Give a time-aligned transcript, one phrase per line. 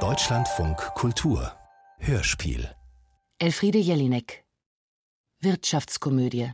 [0.00, 1.52] Deutschlandfunk Kultur.
[1.98, 2.68] Hörspiel.
[3.38, 4.44] Elfriede Jelinek.
[5.40, 6.52] Wirtschaftskomödie.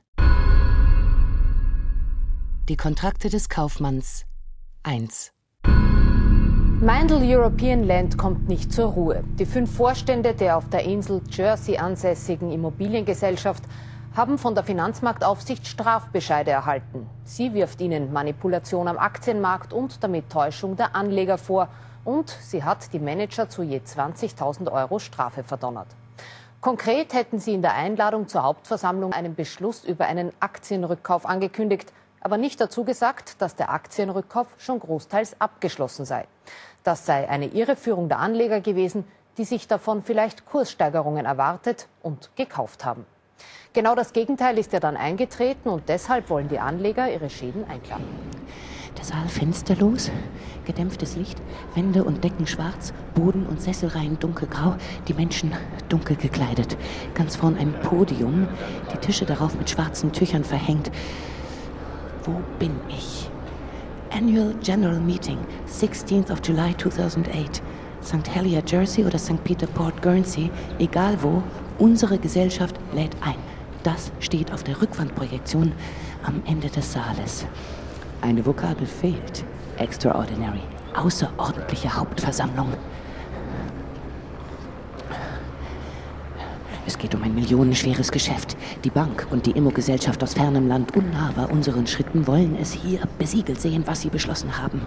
[2.68, 4.24] Die Kontrakte des Kaufmanns.
[4.84, 5.32] 1
[6.80, 9.24] Mindel European Land kommt nicht zur Ruhe.
[9.40, 13.64] Die fünf Vorstände der auf der Insel Jersey ansässigen Immobiliengesellschaft
[14.14, 17.08] haben von der Finanzmarktaufsicht Strafbescheide erhalten.
[17.24, 21.68] Sie wirft ihnen Manipulation am Aktienmarkt und damit Täuschung der Anleger vor.
[22.04, 25.86] Und sie hat die Manager zu je 20.000 Euro Strafe verdonnert.
[26.60, 32.36] Konkret hätten sie in der Einladung zur Hauptversammlung einen Beschluss über einen Aktienrückkauf angekündigt, aber
[32.36, 36.26] nicht dazu gesagt, dass der Aktienrückkauf schon großteils abgeschlossen sei.
[36.84, 39.04] Das sei eine Irreführung der Anleger gewesen,
[39.38, 43.06] die sich davon vielleicht Kurssteigerungen erwartet und gekauft haben.
[43.74, 48.04] Genau das Gegenteil ist ja dann eingetreten und deshalb wollen die Anleger ihre Schäden einklagen.
[48.98, 50.10] Der Saal fensterlos,
[50.66, 51.40] gedämpftes Licht,
[51.74, 54.74] Wände und Decken schwarz, Boden und Sesselreihen dunkelgrau,
[55.08, 55.52] die Menschen
[55.88, 56.76] dunkel gekleidet.
[57.14, 58.46] Ganz vorn ein Podium,
[58.92, 60.90] die Tische darauf mit schwarzen Tüchern verhängt.
[62.24, 63.30] Wo bin ich?
[64.14, 67.62] Annual General Meeting, 16th of July 2008.
[68.04, 68.34] St.
[68.34, 69.42] Helier, Jersey oder St.
[69.44, 71.42] Peter Port, Guernsey, egal wo,
[71.78, 73.51] unsere Gesellschaft lädt ein.
[73.82, 75.72] Das steht auf der Rückwandprojektion
[76.22, 77.46] am Ende des Saales.
[78.20, 79.44] Eine Vokabel fehlt.
[79.76, 80.60] Extraordinary.
[80.94, 82.72] Außerordentliche Hauptversammlung.
[86.84, 88.56] Es geht um ein millionenschweres Geschäft.
[88.82, 93.60] Die Bank und die Immogesellschaft aus fernem Land, unnahbar unseren Schritten, wollen es hier besiegelt
[93.60, 94.82] sehen, was sie beschlossen haben.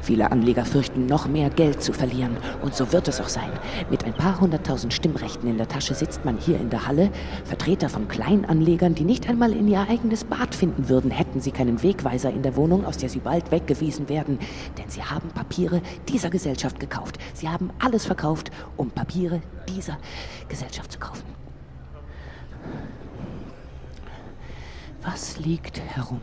[0.00, 2.38] Viele Anleger fürchten, noch mehr Geld zu verlieren.
[2.62, 3.50] Und so wird es auch sein.
[3.90, 7.10] Mit ein paar hunderttausend Stimmrechten in der Tasche sitzt man hier in der Halle.
[7.44, 11.82] Vertreter von Kleinanlegern, die nicht einmal in ihr eigenes Bad finden würden, hätten sie keinen
[11.82, 14.38] Wegweiser in der Wohnung, aus der sie bald weggewiesen werden.
[14.78, 17.18] Denn sie haben Papiere dieser Gesellschaft gekauft.
[17.34, 19.98] Sie haben alles verkauft, um Papiere dieser
[20.48, 21.43] Gesellschaft zu kaufen.
[25.04, 26.20] Was liegt herum?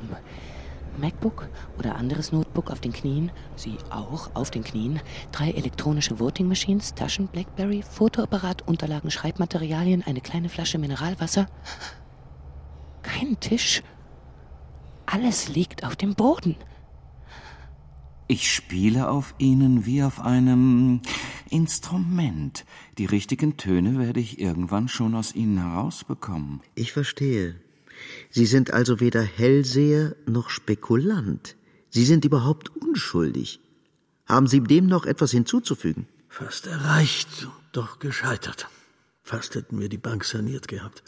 [0.97, 1.47] MacBook
[1.78, 5.00] oder anderes Notebook auf den Knien, Sie auch auf den Knien,
[5.31, 11.47] drei elektronische Voting Machines, Taschen, Blackberry, Fotoapparat, Unterlagen, Schreibmaterialien, eine kleine Flasche Mineralwasser.
[13.03, 13.84] Kein Tisch.
[15.06, 16.56] Alles liegt auf dem Boden.
[18.28, 21.02] Ich spiele auf ihnen wie auf einem
[21.50, 22.66] Instrument.
[22.97, 26.62] Die richtigen Töne werde ich irgendwann schon aus ihnen herausbekommen.
[26.75, 27.59] Ich verstehe.
[28.29, 31.56] Sie sind also weder Hellseher noch Spekulant.
[31.89, 33.59] Sie sind überhaupt unschuldig.
[34.25, 36.07] Haben Sie dem noch etwas hinzuzufügen?
[36.29, 38.67] Fast erreicht, doch gescheitert.
[39.23, 41.03] Fast hätten wir die Bank saniert gehabt,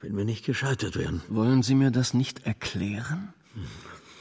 [0.00, 1.22] wenn wir nicht gescheitert wären.
[1.28, 3.32] Wollen Sie mir das nicht erklären?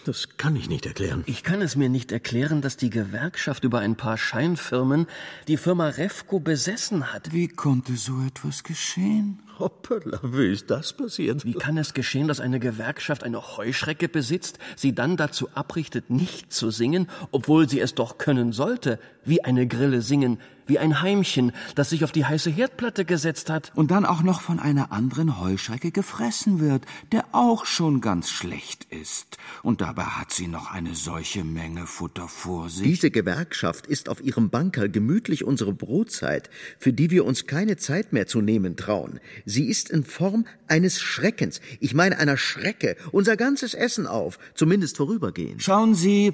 [0.06, 1.24] Das kann ich nicht erklären.
[1.26, 5.08] Ich kann es mir nicht erklären, dass die Gewerkschaft über ein paar Scheinfirmen
[5.48, 7.34] die Firma Refco besessen hat.
[7.34, 9.40] Wie konnte so etwas geschehen?
[9.60, 11.46] Hoppala, wie ist das passiert?
[11.46, 16.52] Wie kann es geschehen, dass eine Gewerkschaft eine Heuschrecke besitzt, sie dann dazu abrichtet, nicht
[16.52, 21.52] zu singen, obwohl sie es doch können sollte, wie eine Grille singen, wie ein Heimchen,
[21.76, 23.72] das sich auf die heiße Herdplatte gesetzt hat.
[23.76, 28.86] Und dann auch noch von einer anderen Heuschrecke gefressen wird, der auch schon ganz schlecht
[28.86, 29.38] ist.
[29.64, 32.84] Und dabei hat sie noch eine solche Menge Futter vor sich.
[32.84, 36.50] Diese Gewerkschaft ist auf ihrem Bankerl gemütlich unsere Brotzeit,
[36.80, 39.20] für die wir uns keine Zeit mehr zu nehmen trauen.
[39.46, 44.98] Sie ist in Form eines Schreckens, ich meine einer Schrecke, unser ganzes Essen auf, zumindest
[44.98, 45.62] vorübergehend.
[45.62, 46.34] Schauen Sie,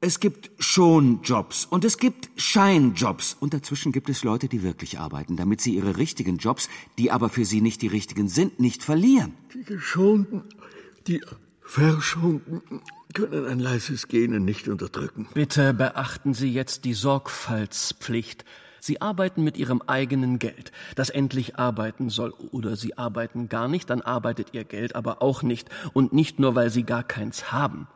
[0.00, 4.98] es gibt schon Jobs und es gibt Scheinjobs und dazwischen gibt es Leute, die wirklich
[4.98, 6.68] arbeiten, damit sie ihre richtigen Jobs,
[6.98, 9.34] die aber für sie nicht die richtigen sind, nicht verlieren.
[9.54, 10.42] Die Geschonten,
[11.08, 11.20] die
[11.62, 12.62] Verschonten
[13.12, 15.28] können ein leises Gähnen nicht unterdrücken.
[15.34, 18.44] Bitte beachten Sie jetzt die Sorgfaltspflicht.
[18.80, 22.32] Sie arbeiten mit Ihrem eigenen Geld, das endlich arbeiten soll.
[22.52, 25.68] Oder Sie arbeiten gar nicht, dann arbeitet Ihr Geld aber auch nicht.
[25.92, 27.88] Und nicht nur, weil Sie gar keins haben.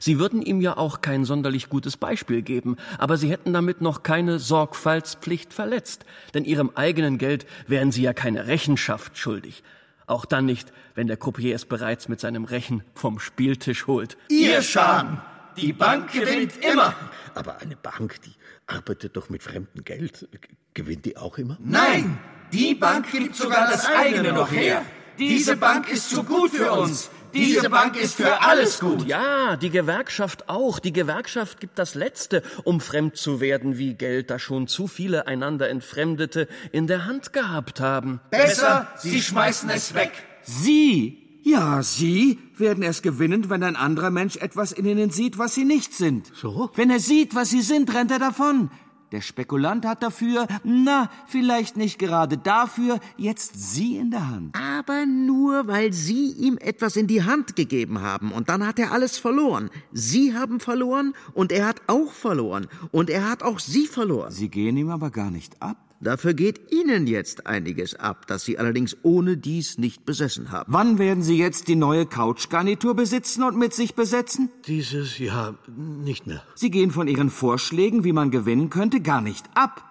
[0.00, 4.02] Sie würden ihm ja auch kein sonderlich gutes Beispiel geben, aber Sie hätten damit noch
[4.02, 6.04] keine Sorgfaltspflicht verletzt,
[6.34, 9.62] denn Ihrem eigenen Geld wären Sie ja keine Rechenschaft schuldig.
[10.06, 14.16] Auch dann nicht, wenn der Croupier es bereits mit seinem Rechen vom Spieltisch holt.
[14.28, 15.20] Ihr Scham!
[15.56, 16.94] Die Bank gewinnt immer!
[17.34, 18.32] Aber eine Bank, die
[18.68, 20.28] arbeitet doch mit fremdem Geld.
[20.74, 21.58] Gewinnt die auch immer?
[21.60, 22.18] Nein!
[22.52, 24.84] Die Bank gibt sogar das eigene noch her!
[25.18, 27.10] Diese Bank ist zu gut für uns!
[27.34, 29.06] Diese Bank ist für alles gut.
[29.06, 30.78] Ja, die Gewerkschaft auch.
[30.78, 35.26] Die Gewerkschaft gibt das Letzte, um fremd zu werden wie Geld, da schon zu viele
[35.26, 38.20] einander Entfremdete in der Hand gehabt haben.
[38.30, 40.12] Besser, Sie schmeißen es weg.
[40.42, 41.27] Sie?
[41.48, 45.64] Ja, Sie werden erst gewinnen, wenn ein anderer Mensch etwas in Ihnen sieht, was Sie
[45.64, 46.30] nicht sind.
[46.34, 46.68] So?
[46.74, 48.68] Wenn er sieht, was Sie sind, rennt er davon.
[49.12, 54.56] Der Spekulant hat dafür, na, vielleicht nicht gerade dafür, jetzt Sie in der Hand.
[54.60, 58.30] Aber nur, weil Sie ihm etwas in die Hand gegeben haben.
[58.30, 59.70] Und dann hat er alles verloren.
[59.90, 62.66] Sie haben verloren und er hat auch verloren.
[62.92, 64.30] Und er hat auch Sie verloren.
[64.32, 65.87] Sie gehen ihm aber gar nicht ab.
[66.00, 70.72] Dafür geht Ihnen jetzt einiges ab, das Sie allerdings ohne dies nicht besessen haben.
[70.72, 74.48] Wann werden Sie jetzt die neue Couchgarnitur besitzen und mit sich besetzen?
[74.66, 76.42] Dieses Jahr nicht mehr.
[76.54, 79.82] Sie gehen von Ihren Vorschlägen, wie man gewinnen könnte, gar nicht ab.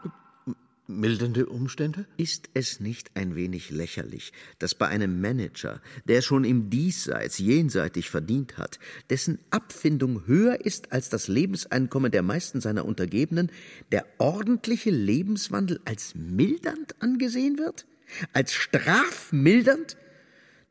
[0.87, 2.05] Mildernde Umstände?
[2.17, 8.09] Ist es nicht ein wenig lächerlich, dass bei einem Manager, der schon im Diesseits jenseitig
[8.09, 8.79] verdient hat,
[9.09, 13.51] dessen Abfindung höher ist als das Lebenseinkommen der meisten seiner Untergebenen,
[13.91, 17.85] der ordentliche Lebenswandel als mildernd angesehen wird?
[18.31, 19.97] Als strafmildernd?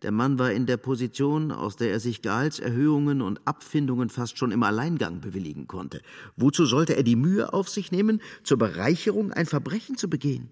[0.06, 4.52] Der Mann war in der Position, aus der er sich Gehaltserhöhungen und Abfindungen fast schon
[4.52, 6.00] im Alleingang bewilligen konnte.
[6.36, 10.48] Wozu sollte er die Mühe auf sich nehmen, zur Bereicherung ein Verbrechen zu begehen?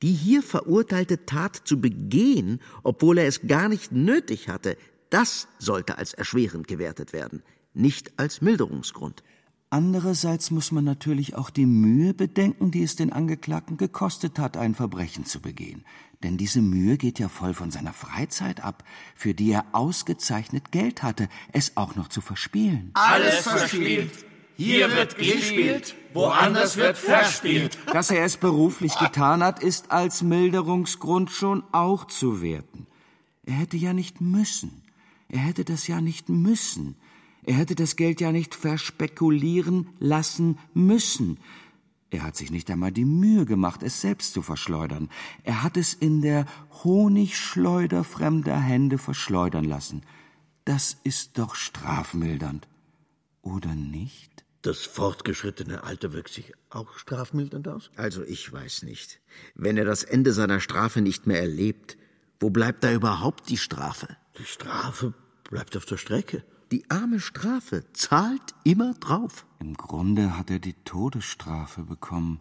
[0.00, 4.78] Die hier verurteilte Tat zu begehen, obwohl er es gar nicht nötig hatte,
[5.10, 7.42] das sollte als erschwerend gewertet werden,
[7.74, 9.22] nicht als Milderungsgrund.
[9.68, 14.74] Andererseits muss man natürlich auch die Mühe bedenken, die es den Angeklagten gekostet hat, ein
[14.74, 15.84] Verbrechen zu begehen.
[16.22, 18.84] Denn diese Mühe geht ja voll von seiner Freizeit ab,
[19.14, 22.90] für die er ausgezeichnet Geld hatte, es auch noch zu verspielen.
[22.94, 24.10] Alles verspielt.
[24.56, 27.78] Hier wird gespielt, woanders wird verspielt.
[27.92, 32.86] Dass er es beruflich getan hat, ist als Milderungsgrund schon auch zu werten.
[33.44, 34.82] Er hätte ja nicht müssen.
[35.28, 36.96] Er hätte das ja nicht müssen.
[37.44, 41.38] Er hätte das Geld ja nicht verspekulieren lassen müssen.
[42.12, 45.08] Er hat sich nicht einmal die Mühe gemacht, es selbst zu verschleudern.
[45.44, 46.44] Er hat es in der
[46.84, 50.02] Honigschleuder fremder Hände verschleudern lassen.
[50.66, 52.68] Das ist doch strafmildernd.
[53.40, 54.44] Oder nicht?
[54.60, 57.90] Das fortgeschrittene Alter wirkt sich auch strafmildernd aus?
[57.96, 59.18] Also ich weiß nicht.
[59.54, 61.96] Wenn er das Ende seiner Strafe nicht mehr erlebt,
[62.40, 64.18] wo bleibt da überhaupt die Strafe?
[64.38, 65.14] Die Strafe
[65.44, 66.44] bleibt auf der Strecke.
[66.72, 69.44] Die arme Strafe zahlt immer drauf.
[69.60, 72.40] Im Grunde hat er die Todesstrafe bekommen,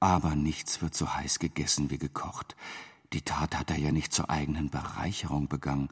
[0.00, 2.56] aber nichts wird so heiß gegessen wie gekocht.
[3.12, 5.90] Die Tat hat er ja nicht zur eigenen Bereicherung begangen.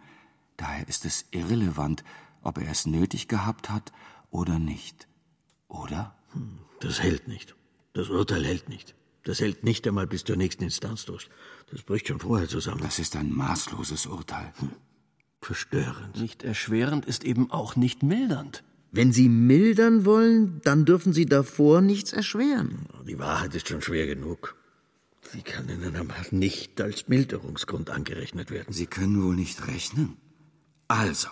[0.56, 2.04] Daher ist es irrelevant,
[2.40, 3.92] ob er es nötig gehabt hat
[4.30, 5.06] oder nicht.
[5.68, 6.16] Oder?
[6.80, 7.54] Das hält nicht.
[7.92, 8.94] Das Urteil hält nicht.
[9.24, 11.28] Das hält nicht einmal bis zur nächsten Instanz durch.
[11.70, 12.80] Das bricht schon vorher zusammen.
[12.80, 14.54] Das ist ein maßloses Urteil.
[15.48, 16.20] Verstörend.
[16.20, 18.64] Nicht erschwerend ist eben auch nicht mildernd.
[18.92, 22.84] Wenn Sie mildern wollen, dann dürfen Sie davor nichts erschweren.
[23.06, 24.56] Die Wahrheit ist schon schwer genug.
[25.32, 28.74] Sie kann Ihnen aber nicht als Milderungsgrund angerechnet werden.
[28.74, 30.18] Sie können wohl nicht rechnen.
[30.86, 31.28] Also,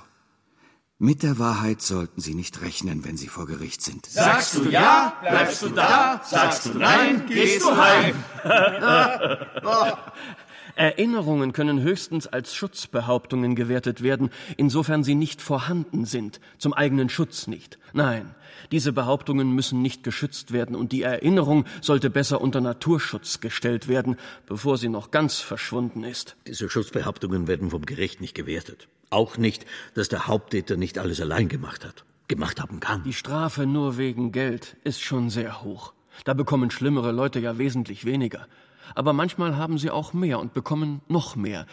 [0.96, 4.06] mit der Wahrheit sollten Sie nicht rechnen, wenn Sie vor Gericht sind.
[4.06, 6.22] Sagst du ja, bleibst du da.
[6.24, 8.14] Sagst du nein, gehst du heim.
[10.76, 17.46] Erinnerungen können höchstens als Schutzbehauptungen gewertet werden, insofern sie nicht vorhanden sind, zum eigenen Schutz
[17.46, 17.78] nicht.
[17.94, 18.34] Nein,
[18.70, 24.17] diese Behauptungen müssen nicht geschützt werden und die Erinnerung sollte besser unter Naturschutz gestellt werden,
[24.46, 26.37] bevor sie noch ganz verschwunden ist.
[26.46, 28.88] Diese Schutzbehauptungen werden vom Gericht nicht gewertet.
[29.08, 29.64] Auch nicht,
[29.94, 32.05] dass der Haupttäter nicht alles allein gemacht hat.
[32.28, 33.02] Gemacht haben kann.
[33.05, 35.93] Die Strafe nur wegen Geld ist schon sehr hoch.
[36.25, 38.47] Da bekommen schlimmere Leute ja wesentlich weniger.
[38.95, 41.66] Aber manchmal haben sie auch mehr und bekommen noch mehr.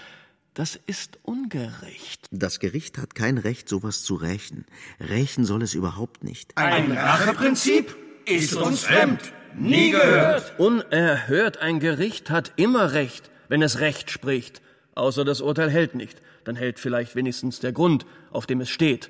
[0.53, 2.27] Das ist ungerecht.
[2.29, 4.65] Das Gericht hat kein Recht, sowas zu rächen.
[5.00, 6.55] Rächen soll es überhaupt nicht.
[6.58, 9.34] Ein Racheprinzip ist uns fremd.
[9.55, 10.60] Nie gehört.
[10.60, 14.62] Unerhört ein Gericht hat immer Recht, wenn es Recht spricht.
[14.96, 16.22] Außer das Urteil hält nicht.
[16.43, 19.10] Dann hält vielleicht wenigstens der Grund, auf dem es steht.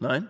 [0.00, 0.28] Nein?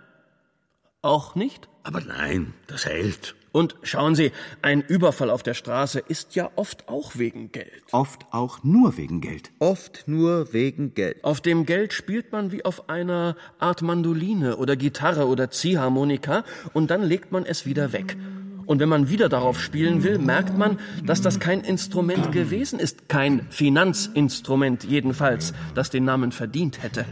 [1.01, 1.69] Auch nicht?
[1.83, 3.35] Aber nein, das hält.
[3.53, 4.33] Und schauen Sie,
[4.63, 7.83] ein Überfall auf der Straße ist ja oft auch wegen Geld.
[7.93, 9.51] Oft auch nur wegen Geld.
[9.59, 11.23] Oft nur wegen Geld.
[11.23, 16.91] Auf dem Geld spielt man wie auf einer Art Mandoline oder Gitarre oder Ziehharmonika und
[16.91, 18.17] dann legt man es wieder weg.
[18.65, 23.09] Und wenn man wieder darauf spielen will, merkt man, dass das kein Instrument gewesen ist,
[23.09, 27.05] kein Finanzinstrument jedenfalls, das den Namen verdient hätte.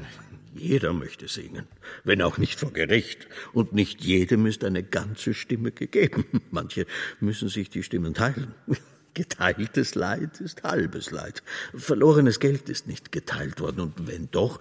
[0.61, 1.67] Jeder möchte singen,
[2.05, 3.26] wenn auch nicht vor Gericht.
[3.55, 6.26] Und nicht jedem ist eine ganze Stimme gegeben.
[6.50, 6.87] Manche
[7.19, 8.55] müssen sich die Stimmen teilen.
[9.14, 11.43] Geteiltes Leid ist halbes Leid.
[11.75, 13.81] Verlorenes Geld ist nicht geteilt worden.
[13.81, 14.61] Und wenn doch,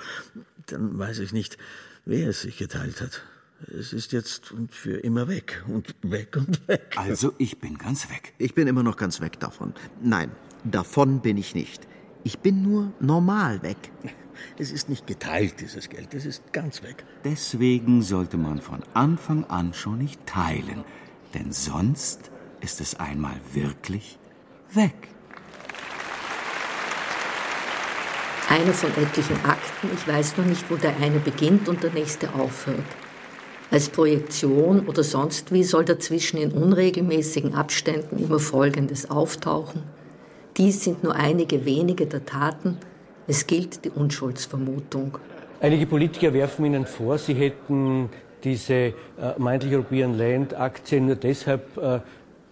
[0.67, 1.57] dann weiß ich nicht,
[2.05, 3.21] wer es sich geteilt hat.
[3.77, 6.93] Es ist jetzt und für immer weg und weg und weg.
[6.95, 8.33] Also ich bin ganz weg.
[8.37, 9.73] Ich bin immer noch ganz weg davon.
[10.01, 10.31] Nein,
[10.63, 11.85] davon bin ich nicht.
[12.23, 13.91] Ich bin nur normal weg.
[14.57, 17.03] Es ist nicht geteilt, dieses Geld, es ist ganz weg.
[17.23, 20.83] Deswegen sollte man von Anfang an schon nicht teilen,
[21.33, 22.31] denn sonst
[22.61, 24.17] ist es einmal wirklich
[24.73, 25.09] weg.
[28.49, 32.33] Einer von etlichen Akten, ich weiß noch nicht, wo der eine beginnt und der nächste
[32.33, 32.79] aufhört.
[33.71, 39.83] Als Projektion oder sonst wie soll dazwischen in unregelmäßigen Abständen immer Folgendes auftauchen.
[40.57, 42.77] Dies sind nur einige wenige der Taten,
[43.29, 45.19] es gilt die Unschuldsvermutung.
[45.61, 48.09] Einige Politiker werfen Ihnen vor, Sie hätten
[48.43, 48.93] diese äh,
[49.37, 51.99] Mindel European Land Aktien nur deshalb äh,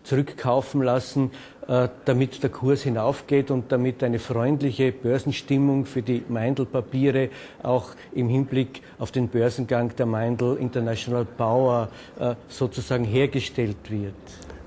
[0.03, 1.31] zurückkaufen lassen,
[1.67, 7.29] äh, damit der Kurs hinaufgeht und damit eine freundliche Börsenstimmung für die Meindl-Papiere
[7.63, 14.13] auch im Hinblick auf den Börsengang der Meindl International Power äh, sozusagen hergestellt wird.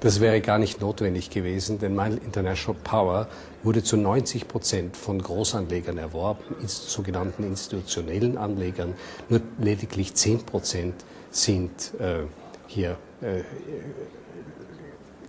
[0.00, 3.28] Das wäre gar nicht notwendig gewesen, denn Meindl International Power
[3.62, 8.94] wurde zu 90 Prozent von Großanlegern erworben, sogenannten institutionellen Anlegern.
[9.28, 10.94] Nur lediglich 10 Prozent
[11.30, 12.22] sind äh,
[12.66, 13.42] hier äh,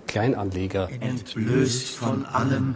[0.08, 0.90] Kleinanleger.
[1.00, 2.76] Entblößt von allem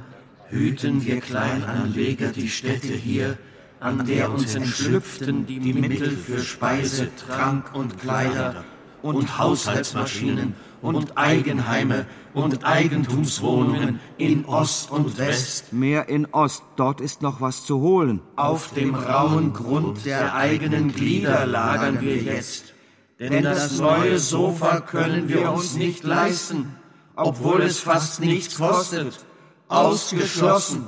[0.49, 3.37] hüten wir Kleinanleger die Stätte hier,
[3.79, 8.63] an der uns entschlüpften die Mittel für Speise, Trank und Kleider
[9.05, 15.71] und Haushaltsmaschinen und Eigenheime und Eigentumswohnungen in Ost und West.
[15.71, 18.21] Mehr in Ost, dort ist noch was zu holen.
[18.35, 22.73] Auf dem rauen Grund der eigenen Glieder lagern wir jetzt.
[23.19, 26.75] Denn das neue Sofa können wir uns nicht leisten,
[27.15, 29.23] obwohl es fast nichts kostet.
[29.67, 30.87] Ausgeschlossen.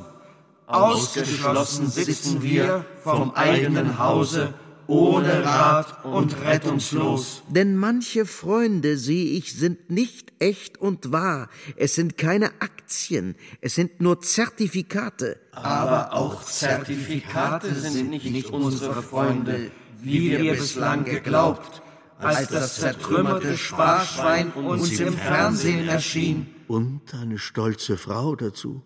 [0.66, 4.54] Ausgeschlossen sitzen wir vom eigenen Hause
[4.88, 7.44] ohne Rat und rettungslos.
[7.50, 11.50] Denn manche Freunde, sehe ich, sind nicht echt und wahr.
[11.76, 15.40] Es sind keine Aktien, es sind nur Zertifikate.
[15.52, 21.82] Aber auch Zertifikate sind nicht unsere Freunde, wie wir bislang geglaubt,
[22.20, 26.48] als das zertrümmerte Sparschwein uns im Fernsehen erschien.
[26.68, 28.84] Und eine stolze Frau dazu,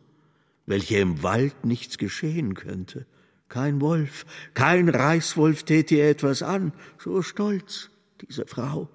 [0.65, 3.05] welche im Wald nichts geschehen könnte.
[3.51, 6.71] Kein Wolf, kein Reichswolf täte ihr etwas an.
[6.97, 7.89] So stolz,
[8.21, 8.87] diese Frau,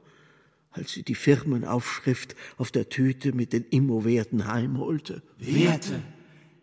[0.70, 5.22] als sie die Firmenaufschrift auf der Tüte mit den Immowerten heimholte.
[5.36, 6.00] Werte,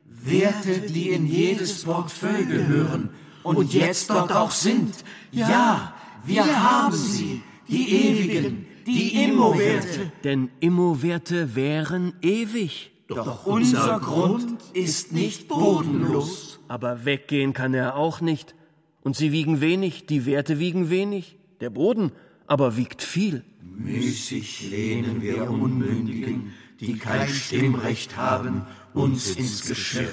[0.08, 3.12] Werte, die in jedes Portfolio gehören
[3.44, 4.96] und jetzt dort auch sind.
[5.32, 5.94] Ja,
[6.26, 10.12] wir haben sie, die ewigen, die Immowerte.
[10.24, 12.92] Denn Immowerte wären ewig.
[13.08, 16.53] Doch unser Grund ist nicht bodenlos.
[16.74, 18.56] Aber weggehen kann er auch nicht.
[19.02, 22.12] Und sie wiegen wenig, die Werte wiegen wenig, der Boden
[22.48, 23.44] aber wiegt viel.
[23.62, 28.66] Müßig lehnen wir Unmündigen, die kein Stimmrecht haben,
[28.96, 30.10] uns ins Geschirr.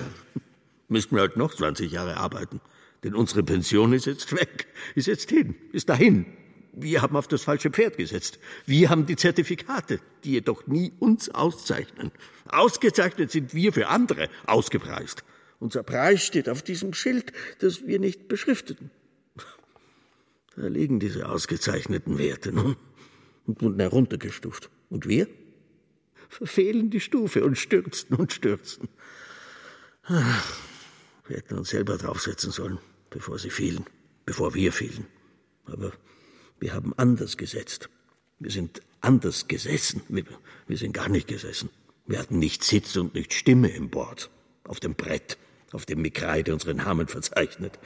[0.89, 2.61] Müssen wir halt noch 20 Jahre arbeiten.
[3.05, 6.27] Denn unsere Pension ist jetzt weg, ist jetzt hin, ist dahin.
[6.75, 8.39] Wir haben auf das falsche Pferd gesetzt.
[8.67, 12.11] Wir haben die Zertifikate, die jedoch nie uns auszeichnen.
[12.51, 15.25] Ausgezeichnet sind wir für andere, ausgepreist.
[15.61, 18.91] Unser Preis steht auf diesem Schild, das wir nicht beschrifteten.
[20.57, 22.77] Da liegen diese ausgezeichneten Werte nun
[23.47, 24.69] und wurden heruntergestuft.
[24.91, 25.29] Und wir
[26.29, 28.89] verfehlen die Stufe und stürzen und stürzen.
[30.03, 30.59] Ach,
[31.29, 32.79] wir hätten uns selber draufsetzen sollen,
[33.11, 33.87] bevor sie fielen,
[34.27, 35.07] bevor wir fielen.
[35.67, 35.93] Aber
[36.59, 37.89] wir haben anders gesetzt.
[38.41, 40.03] Wir sind anders gesessen.
[40.09, 40.25] Wir,
[40.67, 41.71] wir sind gar nicht gesessen.
[42.07, 44.31] Wir hatten nicht Sitz und nicht Stimme im Bord,
[44.65, 45.39] auf dem Brett
[45.73, 47.79] auf dem mit Kreide unsere Namen verzeichnet.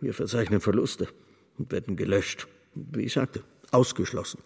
[0.00, 1.08] Wir verzeichnen Verluste
[1.58, 2.48] und werden gelöscht.
[2.74, 4.40] Wie ich sagte, ausgeschlossen.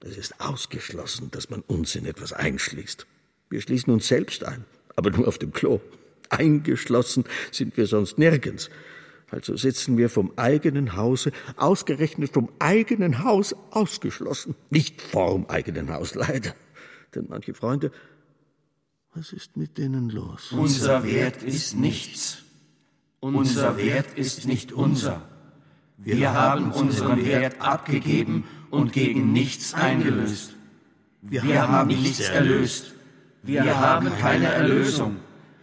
[0.00, 3.06] Es ist ausgeschlossen, dass man uns in etwas einschließt.
[3.48, 4.64] Wir schließen uns selbst ein,
[4.94, 5.80] aber nur auf dem Klo.
[6.28, 8.68] Eingeschlossen sind wir sonst nirgends.
[9.30, 14.54] Also sitzen wir vom eigenen Hause, ausgerechnet vom eigenen Haus, ausgeschlossen.
[14.70, 16.54] Nicht vorm eigenen Haus, leider.
[17.14, 17.90] Denn manche Freunde
[19.16, 20.52] was ist mit denen los?
[20.52, 22.42] Unser Wert ist nichts.
[23.20, 25.22] Unser Wert ist nicht unser.
[25.96, 30.54] Wir haben unseren Wert abgegeben und gegen nichts eingelöst.
[31.22, 32.92] Wir haben nichts erlöst.
[33.42, 35.16] Wir haben keine Erlösung.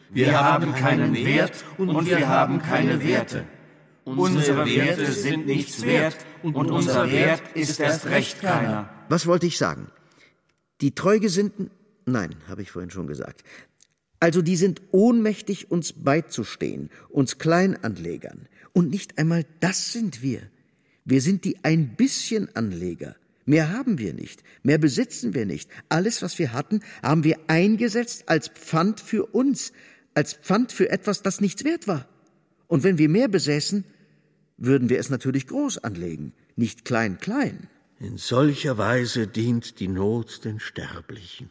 [0.10, 3.46] Wir haben keinen Wert und wir haben keine Werte.
[4.04, 8.90] Unsere Werte sind nichts wert und unser Wert ist erst recht keiner.
[9.10, 9.92] Was wollte ich sagen?
[10.82, 11.70] Die Treugesinnten
[12.06, 13.44] Nein, habe ich vorhin schon gesagt.
[14.20, 18.48] Also die sind ohnmächtig, uns beizustehen, uns Kleinanlegern.
[18.72, 20.42] Und nicht einmal das sind wir.
[21.06, 23.16] Wir sind die ein bisschen Anleger.
[23.46, 25.70] Mehr haben wir nicht, mehr besitzen wir nicht.
[25.90, 29.74] Alles, was wir hatten, haben wir eingesetzt als Pfand für uns.
[30.16, 32.08] als Pfand für etwas, das nichts wert war.
[32.68, 33.84] Und wenn wir mehr besäßen,
[34.58, 37.68] würden wir es natürlich groß anlegen, nicht klein klein.
[38.00, 41.50] In solcher Weise dient die Not den Sterblichen.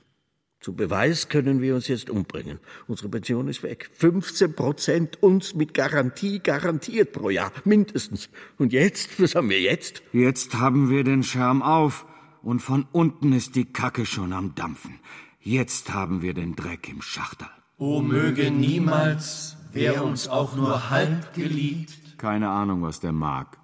[0.62, 2.60] Zu Beweis können wir uns jetzt umbringen.
[2.86, 3.90] Unsere Pension ist weg.
[3.94, 8.30] 15 Prozent uns mit Garantie garantiert pro Jahr, mindestens.
[8.58, 10.02] Und jetzt, was haben wir jetzt?
[10.12, 12.06] Jetzt haben wir den Schirm auf
[12.44, 15.00] und von unten ist die Kacke schon am Dampfen.
[15.40, 17.48] Jetzt haben wir den Dreck im Schachtel.
[17.76, 22.18] O möge niemals, wer uns auch nur halb geliebt.
[22.18, 23.58] Keine Ahnung, was der mag.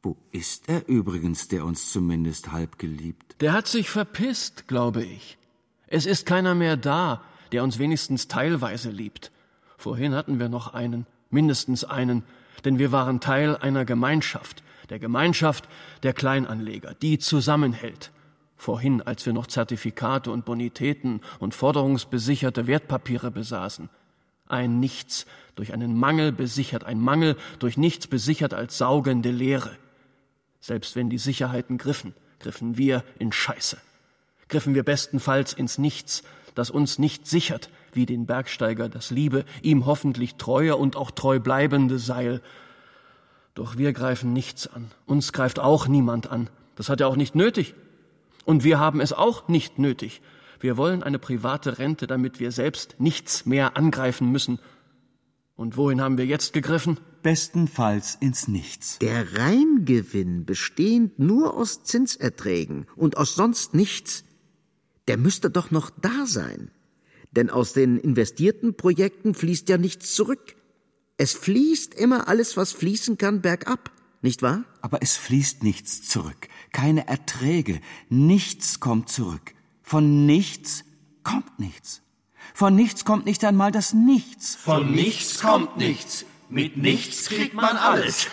[0.00, 3.34] Wo ist er übrigens, der uns zumindest halb geliebt?
[3.40, 5.38] Der hat sich verpisst, glaube ich.
[5.86, 7.22] Es ist keiner mehr da,
[7.52, 9.30] der uns wenigstens teilweise liebt.
[9.76, 12.22] Vorhin hatten wir noch einen, mindestens einen,
[12.64, 15.68] denn wir waren Teil einer Gemeinschaft, der Gemeinschaft
[16.02, 18.10] der Kleinanleger, die zusammenhält.
[18.56, 23.90] Vorhin, als wir noch Zertifikate und Bonitäten und forderungsbesicherte Wertpapiere besaßen.
[24.46, 29.76] Ein Nichts durch einen Mangel besichert, ein Mangel durch nichts besichert als saugende Leere.
[30.60, 33.76] Selbst wenn die Sicherheiten griffen, griffen wir in Scheiße
[34.54, 36.22] griffen wir bestenfalls ins Nichts,
[36.54, 41.40] das uns nicht sichert, wie den Bergsteiger das liebe, ihm hoffentlich treue und auch treu
[41.40, 42.40] bleibende Seil.
[43.54, 47.34] Doch wir greifen nichts an, uns greift auch niemand an, das hat er auch nicht
[47.34, 47.74] nötig.
[48.44, 50.22] Und wir haben es auch nicht nötig.
[50.60, 54.60] Wir wollen eine private Rente, damit wir selbst nichts mehr angreifen müssen.
[55.56, 57.00] Und wohin haben wir jetzt gegriffen?
[57.24, 59.00] Bestenfalls ins Nichts.
[59.00, 64.22] Der Reingewinn, bestehend nur aus Zinserträgen und aus sonst nichts,
[65.08, 66.70] der müsste doch noch da sein.
[67.32, 70.56] Denn aus den investierten Projekten fließt ja nichts zurück.
[71.16, 73.90] Es fließt immer alles, was fließen kann, bergab,
[74.24, 74.64] nicht wahr?
[74.80, 76.48] Aber es fließt nichts zurück.
[76.72, 77.78] Keine Erträge.
[78.08, 79.52] Nichts kommt zurück.
[79.82, 80.84] Von nichts
[81.24, 82.00] kommt nichts.
[82.54, 84.56] Von nichts kommt nicht einmal das Nichts.
[84.56, 86.24] Von nichts kommt nichts.
[86.48, 88.28] Mit nichts kriegt man alles.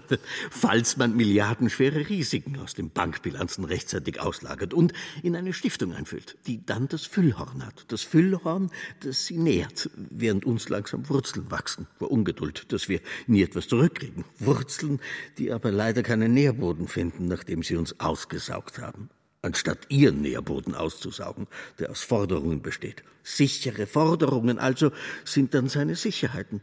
[0.50, 6.64] falls man milliardenschwere Risiken aus den Bankbilanzen rechtzeitig auslagert und in eine Stiftung einfüllt, die
[6.64, 7.84] dann das Füllhorn hat.
[7.88, 8.70] Das Füllhorn,
[9.00, 14.24] das sie nährt, während uns langsam Wurzeln wachsen, vor Ungeduld, dass wir nie etwas zurückkriegen.
[14.38, 15.00] Wurzeln,
[15.38, 19.10] die aber leider keinen Nährboden finden, nachdem sie uns ausgesaugt haben
[19.42, 23.02] anstatt ihren Nährboden auszusaugen, der aus Forderungen besteht.
[23.24, 24.92] Sichere Forderungen also
[25.24, 26.60] sind dann seine Sicherheiten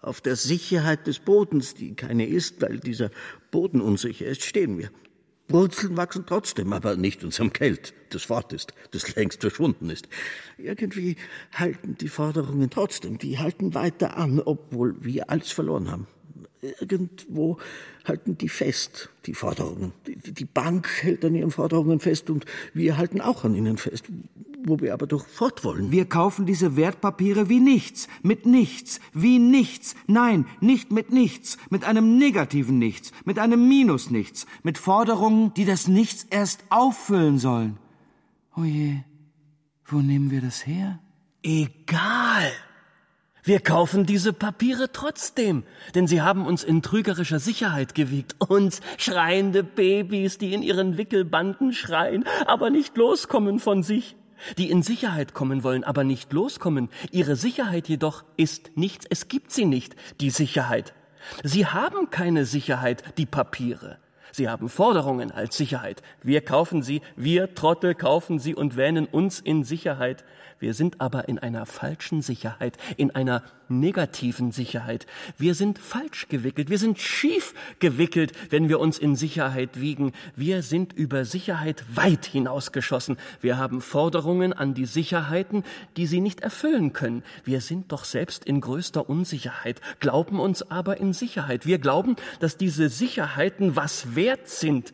[0.00, 3.10] auf der Sicherheit des Bodens, die keine ist, weil dieser
[3.50, 4.90] Boden unsicher ist, stehen wir.
[5.48, 10.08] Wurzeln wachsen trotzdem, aber nicht unserem Geld, das fort ist, das längst verschwunden ist.
[10.58, 11.16] Irgendwie
[11.52, 16.06] halten die Forderungen trotzdem, die halten weiter an, obwohl wir alles verloren haben.
[16.62, 17.58] Irgendwo
[18.04, 19.92] halten die fest, die Forderungen.
[20.06, 24.04] Die, Bank hält an ihren Forderungen fest und wir halten auch an ihnen fest
[24.64, 25.90] wo wir aber doch fort wollen.
[25.90, 29.94] Wir kaufen diese Wertpapiere wie nichts, mit nichts, wie nichts.
[30.06, 35.64] Nein, nicht mit nichts, mit einem negativen Nichts, mit einem Minus nichts, mit Forderungen, die
[35.64, 37.78] das Nichts erst auffüllen sollen.
[38.56, 39.10] Oje, oh
[39.92, 40.98] wo nehmen wir das her?
[41.42, 42.52] Egal.
[43.42, 48.36] Wir kaufen diese Papiere trotzdem, denn sie haben uns in trügerischer Sicherheit gewiegt.
[48.38, 54.14] Uns schreiende Babys, die in ihren Wickelbanden schreien, aber nicht loskommen von sich
[54.58, 56.88] die in Sicherheit kommen wollen, aber nicht loskommen.
[57.10, 60.94] Ihre Sicherheit jedoch ist nichts, es gibt sie nicht, die Sicherheit.
[61.44, 63.98] Sie haben keine Sicherheit, die Papiere.
[64.32, 66.02] Sie haben Forderungen als Sicherheit.
[66.22, 70.24] Wir kaufen sie, wir Trottel kaufen sie und wähnen uns in Sicherheit.
[70.58, 75.06] Wir sind aber in einer falschen Sicherheit, in einer negativen Sicherheit.
[75.38, 80.12] Wir sind falsch gewickelt, wir sind schief gewickelt, wenn wir uns in Sicherheit wiegen.
[80.36, 83.16] Wir sind über Sicherheit weit hinausgeschossen.
[83.40, 85.64] Wir haben Forderungen an die Sicherheiten,
[85.96, 87.22] die sie nicht erfüllen können.
[87.44, 91.66] Wir sind doch selbst in größter Unsicherheit, glauben uns aber in Sicherheit.
[91.66, 94.92] Wir glauben, dass diese Sicherheiten was wert sind.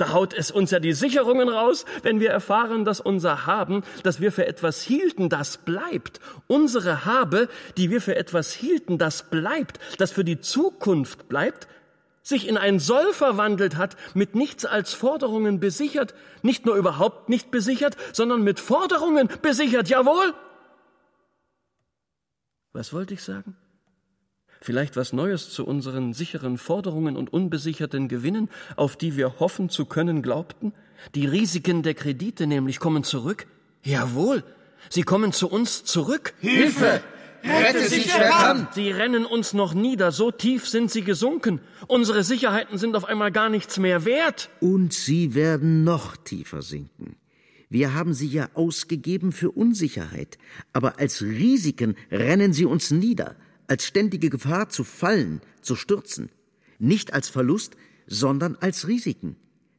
[0.00, 4.18] Da haut es uns ja die Sicherungen raus, wenn wir erfahren, dass unser Haben, das
[4.18, 6.20] wir für etwas hielten, das bleibt.
[6.46, 11.68] Unsere Habe, die wir für etwas hielten, das bleibt, das für die Zukunft bleibt,
[12.22, 17.50] sich in ein Soll verwandelt hat, mit nichts als Forderungen besichert, nicht nur überhaupt nicht
[17.50, 20.32] besichert, sondern mit Forderungen besichert, jawohl.
[22.72, 23.54] Was wollte ich sagen?
[24.60, 29.86] Vielleicht was Neues zu unseren sicheren Forderungen und unbesicherten Gewinnen, auf die wir hoffen zu
[29.86, 30.72] können glaubten?
[31.14, 33.46] Die Risiken der Kredite nämlich kommen zurück?
[33.82, 34.44] Jawohl,
[34.88, 36.34] sie kommen zu uns zurück.
[36.40, 37.02] Hilfe!
[37.42, 38.68] Rette sich, wer kann!
[38.74, 41.60] Sie rennen uns noch nieder, so tief sind sie gesunken.
[41.86, 44.50] Unsere Sicherheiten sind auf einmal gar nichts mehr wert.
[44.60, 47.16] Und sie werden noch tiefer sinken.
[47.70, 50.38] Wir haben sie ja ausgegeben für Unsicherheit,
[50.72, 53.36] aber als Risiken rennen sie uns nieder,
[53.70, 56.28] als ständige Gefahr zu fallen, zu stürzen.
[56.80, 59.36] Nicht als Verlust, sondern als Risiken.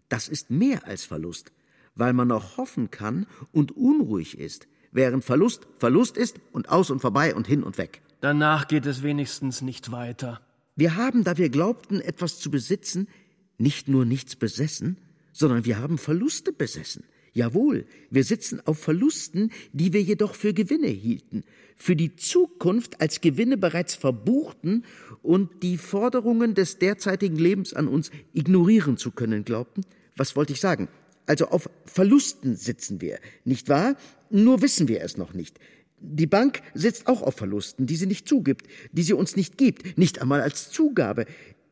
[0.08, 1.51] Das ist mehr als Verlust,
[1.95, 7.01] weil man noch hoffen kann und unruhig ist, während Verlust Verlust ist und aus und
[7.01, 8.01] vorbei und hin und weg.
[8.21, 10.39] Danach geht es wenigstens nicht weiter.
[10.75, 13.10] Wir haben, da wir glaubten, etwas zu besitzen,
[13.58, 14.97] nicht nur nichts besessen,
[15.34, 17.04] sondern wir haben Verluste besessen.
[17.34, 21.44] Jawohl, wir sitzen auf Verlusten, die wir jedoch für Gewinne hielten,
[21.78, 24.84] für die Zukunft als Gewinne bereits verbuchten
[25.22, 29.86] und die Forderungen des derzeitigen Lebens an uns ignorieren zu können glaubten.
[30.17, 30.89] Was wollte ich sagen?
[31.26, 33.96] Also auf Verlusten sitzen wir, nicht wahr?
[34.30, 35.58] Nur wissen wir es noch nicht.
[36.00, 39.98] Die Bank sitzt auch auf Verlusten, die sie nicht zugibt, die sie uns nicht gibt,
[39.98, 41.26] nicht einmal als Zugabe.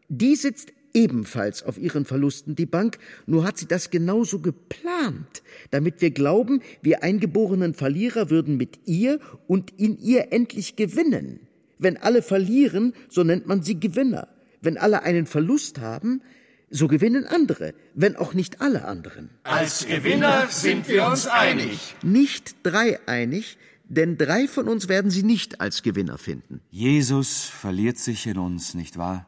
[0.07, 6.01] Die sitzt ebenfalls auf ihren Verlusten die Bank, nur hat sie das genauso geplant, damit
[6.01, 11.41] wir glauben, wir eingeborenen Verlierer würden mit ihr und in ihr endlich gewinnen.
[11.77, 14.27] Wenn alle verlieren, so nennt man sie Gewinner.
[14.61, 16.21] Wenn alle einen Verlust haben,
[16.69, 19.29] so gewinnen andere, wenn auch nicht alle anderen.
[19.43, 21.95] Als Gewinner sind wir uns einig.
[22.03, 26.61] Nicht dreieinig, denn drei von uns werden sie nicht als Gewinner finden.
[26.69, 29.25] Jesus verliert sich in uns, nicht wahr?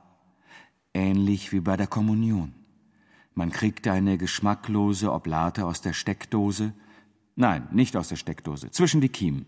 [0.93, 2.54] Ähnlich wie bei der Kommunion.
[3.34, 6.73] Man kriegt eine geschmacklose Oblate aus der Steckdose,
[7.36, 9.47] nein, nicht aus der Steckdose, zwischen die Kiemen.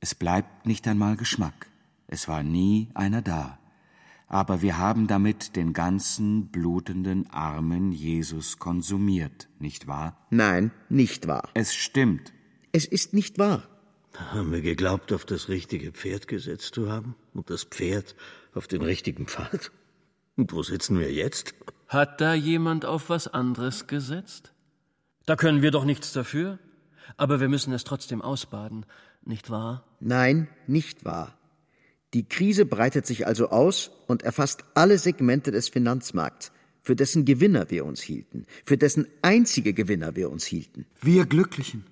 [0.00, 1.68] Es bleibt nicht einmal Geschmack,
[2.08, 3.58] es war nie einer da,
[4.28, 10.26] aber wir haben damit den ganzen blutenden armen Jesus konsumiert, nicht wahr?
[10.30, 11.48] Nein, nicht wahr.
[11.54, 12.32] Es stimmt.
[12.72, 13.68] Es ist nicht wahr.
[14.12, 18.16] Da haben wir geglaubt, auf das richtige Pferd gesetzt zu haben und das Pferd
[18.54, 19.70] auf den richtigen Pfad.
[20.36, 21.54] Und wo sitzen wir jetzt?
[21.88, 24.52] Hat da jemand auf was anderes gesetzt?
[25.24, 26.58] Da können wir doch nichts dafür.
[27.16, 28.84] Aber wir müssen es trotzdem ausbaden,
[29.24, 29.84] nicht wahr?
[30.00, 31.36] Nein, nicht wahr.
[32.14, 37.70] Die Krise breitet sich also aus und erfasst alle Segmente des Finanzmarkts, für dessen Gewinner
[37.70, 40.86] wir uns hielten, für dessen einzige Gewinner wir uns hielten.
[41.00, 41.84] Wir Glücklichen.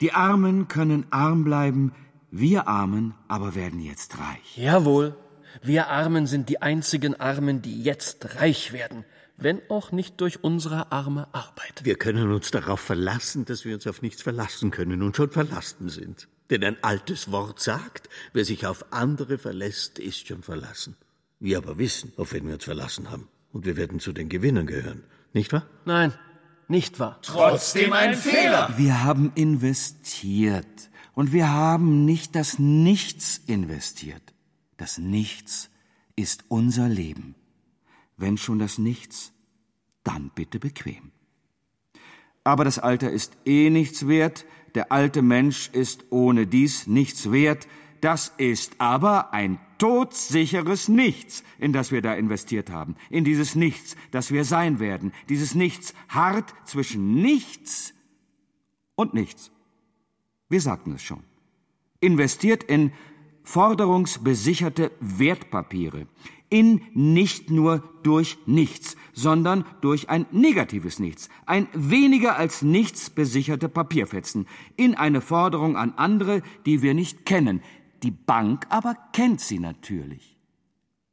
[0.00, 1.92] Die Armen können arm bleiben,
[2.30, 4.56] wir Armen aber werden jetzt reich.
[4.56, 5.16] Jawohl,
[5.62, 9.04] wir Armen sind die einzigen Armen, die jetzt reich werden,
[9.36, 11.84] wenn auch nicht durch unsere arme Arbeit.
[11.84, 15.88] Wir können uns darauf verlassen, dass wir uns auf nichts verlassen können und schon verlassen
[15.88, 16.28] sind.
[16.50, 20.96] Denn ein altes Wort sagt, wer sich auf andere verlässt, ist schon verlassen.
[21.40, 23.28] Wir aber wissen, auf wen wir uns verlassen haben.
[23.52, 25.04] Und wir werden zu den Gewinnern gehören.
[25.32, 25.66] Nicht wahr?
[25.84, 26.12] Nein,
[26.68, 27.18] nicht wahr.
[27.22, 28.72] Trotzdem ein Fehler.
[28.76, 30.90] Wir haben investiert.
[31.14, 34.33] Und wir haben nicht das Nichts investiert.
[34.76, 35.70] Das Nichts
[36.16, 37.34] ist unser Leben.
[38.16, 39.32] Wenn schon das Nichts,
[40.02, 41.12] dann bitte bequem.
[42.44, 47.66] Aber das Alter ist eh nichts wert, der alte Mensch ist ohne dies nichts wert,
[48.00, 53.96] das ist aber ein todsicheres Nichts, in das wir da investiert haben, in dieses Nichts,
[54.10, 57.94] das wir sein werden, dieses Nichts hart zwischen Nichts
[58.94, 59.50] und Nichts.
[60.50, 61.24] Wir sagten es schon.
[62.00, 62.92] Investiert in
[63.44, 66.06] forderungsbesicherte Wertpapiere
[66.54, 73.68] in nicht nur durch nichts, sondern durch ein negatives Nichts, ein weniger als nichts besicherte
[73.68, 77.60] Papierfetzen, in eine Forderung an andere, die wir nicht kennen.
[78.04, 80.36] Die Bank aber kennt sie natürlich.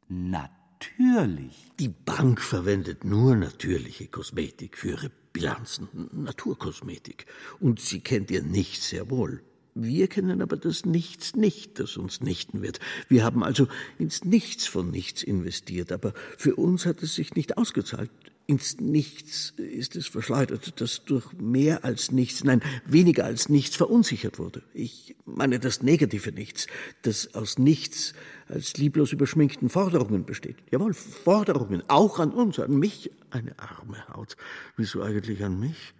[0.07, 1.71] Natürlich.
[1.79, 7.25] Die Bank verwendet nur natürliche Kosmetik für ihre Bilanzen, Naturkosmetik.
[7.59, 9.41] Und sie kennt ihr Nichts sehr wohl.
[9.73, 12.79] Wir kennen aber das Nichts nicht, das uns nichten wird.
[13.07, 13.67] Wir haben also
[13.99, 18.11] ins Nichts von nichts investiert, aber für uns hat es sich nicht ausgezahlt.
[18.47, 24.39] Ins Nichts ist es verschleudert, das durch mehr als nichts, nein, weniger als nichts verunsichert
[24.39, 24.61] wurde.
[24.73, 26.67] Ich meine das negative Nichts,
[27.03, 28.13] das aus nichts
[28.49, 30.57] als lieblos überschminkten Forderungen besteht.
[30.69, 34.35] Jawohl, Forderungen, auch an uns, an mich, eine arme Haut.
[34.75, 35.93] Wieso eigentlich an mich?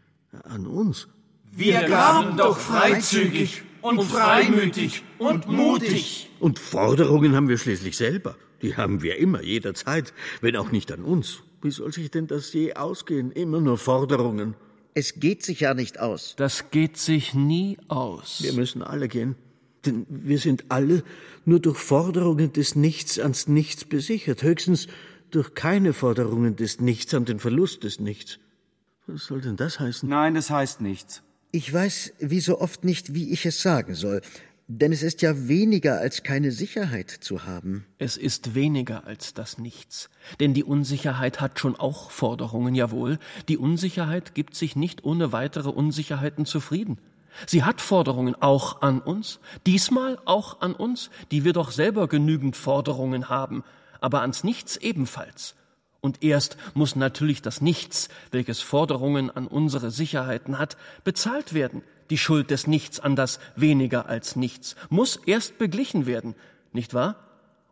[0.44, 1.08] An uns.
[1.54, 6.30] Wir gaben doch freizügig und freimütig und mutig.
[6.40, 8.38] Und Forderungen haben wir schließlich selber.
[8.62, 11.44] Die haben wir immer, jederzeit, wenn auch nicht an uns.
[11.62, 13.32] Wie soll sich denn das je ausgehen?
[13.32, 14.56] Immer nur Forderungen.
[14.94, 16.36] Es geht sich ja nicht aus.
[16.38, 18.42] Das geht sich nie aus.
[18.42, 19.36] Wir müssen alle gehen.
[19.86, 21.04] Denn wir sind alle
[21.44, 24.42] nur durch Forderungen des Nichts ans Nichts besichert.
[24.42, 24.88] Höchstens
[25.32, 28.40] durch keine Forderungen des Nichts an den Verlust des Nichts.
[29.08, 30.08] Was soll denn das heißen?
[30.08, 31.24] Nein, das heißt nichts.
[31.54, 34.22] Ich weiß wie so oft nicht, wie ich es sagen soll.
[34.68, 37.86] Denn es ist ja weniger als keine Sicherheit zu haben.
[37.98, 40.10] Es ist weniger als das Nichts.
[40.40, 43.20] Denn die Unsicherheit hat schon auch Forderungen, jawohl.
[43.50, 47.00] Die Unsicherheit gibt sich nicht ohne weitere Unsicherheiten zufrieden.
[47.48, 52.56] Sie hat Forderungen auch an uns, diesmal auch an uns, die wir doch selber genügend
[52.56, 53.66] Forderungen haben,
[54.00, 55.56] aber ans Nichts ebenfalls.
[56.02, 61.84] Und erst muss natürlich das Nichts, welches Forderungen an unsere Sicherheiten hat, bezahlt werden.
[62.10, 66.36] Die Schuld des Nichts an das weniger als nichts muss erst beglichen werden,
[66.74, 67.16] nicht wahr?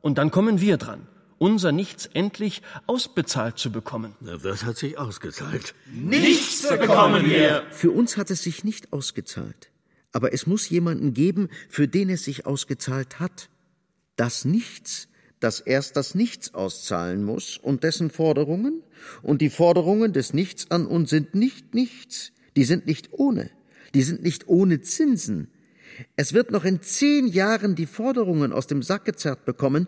[0.01, 1.07] Und dann kommen wir dran,
[1.39, 4.15] unser Nichts endlich ausbezahlt zu bekommen.
[4.21, 5.73] Na, das hat sich ausgezahlt.
[5.91, 7.63] Nichts bekommen wir!
[7.71, 9.71] Für uns hat es sich nicht ausgezahlt.
[10.11, 13.49] Aber es muss jemanden geben, für den es sich ausgezahlt hat.
[14.15, 15.07] Das Nichts
[15.39, 18.83] das erst das Nichts auszahlen muss und dessen Forderungen,
[19.21, 23.49] und die Forderungen des Nichts an uns sind nicht nichts, die sind nicht ohne,
[23.93, 25.49] die sind nicht ohne Zinsen.
[26.15, 29.87] Es wird noch in zehn Jahren die Forderungen aus dem Sack gezerrt bekommen,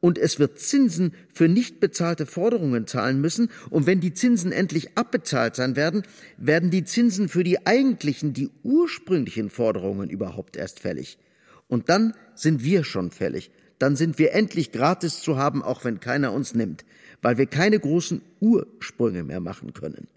[0.00, 4.96] und es wird Zinsen für nicht bezahlte Forderungen zahlen müssen, und wenn die Zinsen endlich
[4.96, 6.02] abbezahlt sein werden,
[6.36, 11.18] werden die Zinsen für die eigentlichen, die ursprünglichen Forderungen überhaupt erst fällig.
[11.68, 16.00] Und dann sind wir schon fällig, dann sind wir endlich gratis zu haben, auch wenn
[16.00, 16.84] keiner uns nimmt,
[17.22, 20.08] weil wir keine großen Ursprünge mehr machen können.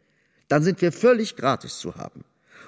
[0.47, 2.23] Dann sind wir völlig gratis zu haben.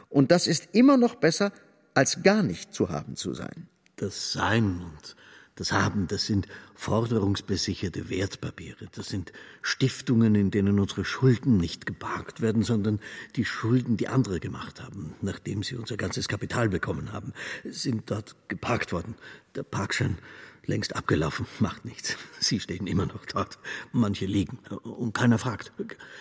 [0.10, 1.52] Und das ist immer noch besser,
[1.94, 3.68] als gar nicht zu haben zu sein.
[3.96, 5.16] Das Sein und
[5.56, 8.88] das Haben, das sind forderungsbesicherte Wertpapiere.
[8.94, 13.00] Das sind Stiftungen, in denen unsere Schulden nicht geparkt werden, sondern
[13.36, 18.36] die Schulden, die andere gemacht haben, nachdem sie unser ganzes Kapital bekommen haben, sind dort
[18.48, 19.16] geparkt worden.
[19.56, 20.18] Der Parkschein
[20.66, 21.46] längst abgelaufen.
[21.60, 22.18] Macht nichts.
[22.40, 23.60] Sie stehen immer noch dort.
[23.92, 24.60] Manche liegen.
[24.84, 25.72] Und keiner fragt.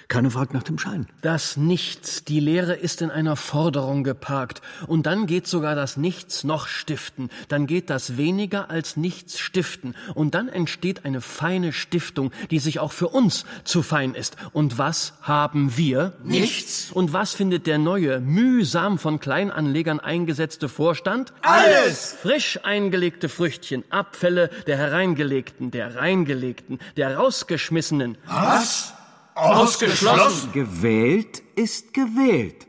[0.09, 1.07] Keiner fragt nach dem Schein.
[1.23, 4.61] Das Nichts, die Lehre ist in einer Forderung geparkt.
[4.87, 7.31] Und dann geht sogar das Nichts noch stiften.
[7.49, 9.95] Dann geht das weniger als nichts stiften.
[10.15, 14.37] Und dann entsteht eine feine Stiftung, die sich auch für uns zu fein ist.
[14.53, 16.15] Und was haben wir?
[16.23, 16.91] Nichts.
[16.93, 21.33] Und was findet der neue, mühsam von Kleinanlegern eingesetzte Vorstand?
[21.43, 22.17] Alles.
[22.21, 28.17] Frisch eingelegte Früchtchen, Abfälle, Fälle der Hereingelegten, der Reingelegten, der Rausgeschmissenen.
[28.27, 28.95] Was?
[29.35, 30.53] Ausgeschlossen?
[30.53, 32.69] Gewählt ist gewählt.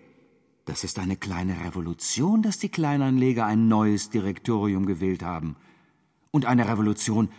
[0.66, 5.56] Das ist eine kleine Revolution, dass die Kleinanleger ein neues Direktorium gewählt haben.
[6.32, 7.30] Und eine Revolution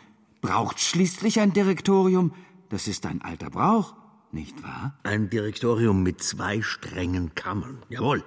[0.40, 2.32] braucht schließlich ein Direktorium.
[2.68, 3.94] Das ist ein alter Brauch,
[4.30, 4.98] nicht wahr?
[5.02, 7.82] Ein Direktorium mit zwei strengen Kammern.
[7.88, 8.22] Jawohl.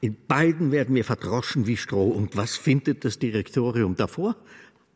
[0.00, 2.08] In beiden werden wir verdroschen wie Stroh.
[2.08, 4.36] Und was findet das Direktorium davor?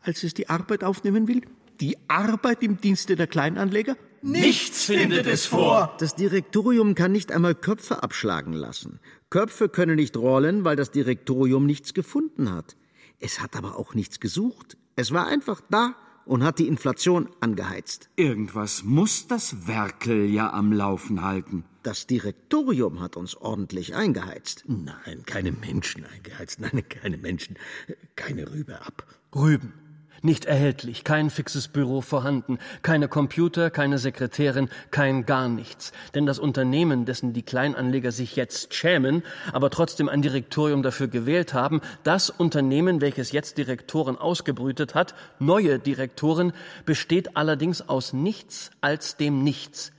[0.02, 1.42] Als es die Arbeit aufnehmen will?
[1.80, 3.96] Die Arbeit im Dienste der Kleinanleger?
[4.22, 5.94] Nichts findet es vor.
[5.98, 9.00] Das Direktorium kann nicht einmal Köpfe abschlagen lassen.
[9.30, 12.76] Köpfe können nicht rollen, weil das Direktorium nichts gefunden hat.
[13.18, 14.76] Es hat aber auch nichts gesucht.
[14.96, 15.94] Es war einfach da
[16.26, 18.10] und hat die Inflation angeheizt.
[18.16, 21.64] Irgendwas muss das Werkel ja am Laufen halten.
[21.82, 24.64] Das Direktorium hat uns ordentlich eingeheizt.
[24.66, 26.60] Nein, keine Menschen eingeheizt.
[26.60, 27.56] Nein, keine Menschen.
[28.16, 29.06] Keine Rübe ab.
[29.34, 29.72] Rüben.
[30.22, 35.92] Nicht erhältlich, kein fixes Büro vorhanden, keine Computer, keine Sekretärin, kein gar nichts.
[36.14, 41.54] Denn das Unternehmen, dessen die Kleinanleger sich jetzt schämen, aber trotzdem ein Direktorium dafür gewählt
[41.54, 46.52] haben, das Unternehmen, welches jetzt Direktoren ausgebrütet hat, neue Direktoren,
[46.85, 49.90] besteht allerdings aus nichts als dem Nichts.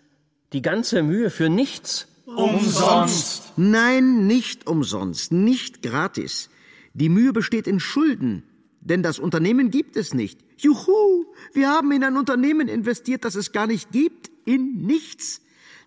[0.53, 2.07] Die ganze Mühe für nichts.
[2.27, 3.53] Umsonst.
[3.57, 6.49] Nein, nicht umsonst, nicht gratis.
[6.93, 8.43] Die Mühe besteht in Schulden,
[8.81, 10.39] denn das Unternehmen gibt es nicht.
[10.57, 15.41] Juhu, wir haben in ein Unternehmen investiert, das es gar nicht gibt, in nichts.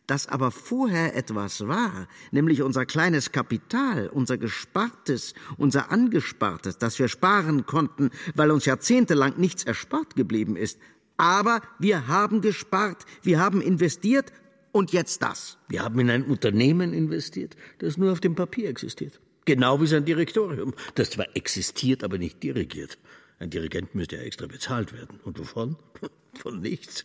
[0.07, 7.09] Das aber vorher etwas war, nämlich unser kleines Kapital, unser Gespartes, unser Angespartes, das wir
[7.09, 10.79] sparen konnten, weil uns jahrzehntelang nichts erspart geblieben ist.
[11.17, 14.31] Aber wir haben gespart, wir haben investiert
[14.73, 15.57] und jetzt das.
[15.69, 19.21] Wir haben in ein Unternehmen investiert, das nur auf dem Papier existiert.
[19.45, 22.99] Genau wie sein Direktorium, das zwar existiert, aber nicht dirigiert.
[23.39, 25.21] Ein Dirigent müsste ja extra bezahlt werden.
[25.25, 25.77] Und wovon?
[26.41, 27.05] Von nichts.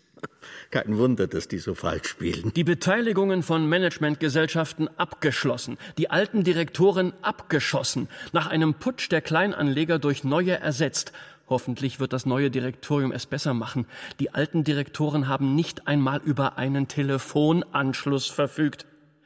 [0.71, 2.51] Kein Wunder, dass die so falsch spielen.
[2.55, 10.23] Die Beteiligungen von Managementgesellschaften abgeschlossen, die alten Direktoren abgeschossen, nach einem Putsch der Kleinanleger durch
[10.23, 11.13] neue ersetzt.
[11.47, 13.85] Hoffentlich wird das neue Direktorium es besser machen.
[14.19, 18.85] Die alten Direktoren haben nicht einmal über einen Telefonanschluss verfügt.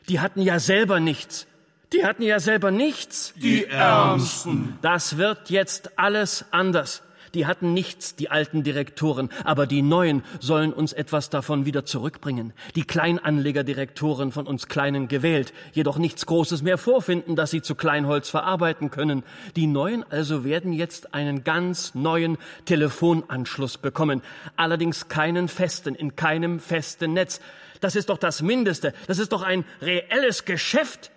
[0.09, 1.47] Die hatten ja selber nichts.
[1.93, 3.33] Die hatten ja selber nichts.
[3.35, 4.77] Die Ärmsten.
[4.81, 7.03] Das wird jetzt alles anders.
[7.33, 12.53] Die hatten nichts, die alten Direktoren, aber die neuen sollen uns etwas davon wieder zurückbringen.
[12.75, 18.29] Die Kleinanlegerdirektoren von uns Kleinen gewählt, jedoch nichts Großes mehr vorfinden, das sie zu Kleinholz
[18.29, 19.23] verarbeiten können.
[19.55, 24.21] Die neuen also werden jetzt einen ganz neuen Telefonanschluss bekommen,
[24.55, 27.39] allerdings keinen festen, in keinem festen Netz.
[27.81, 31.12] Das ist doch das Mindeste, das ist doch ein reelles Geschäft.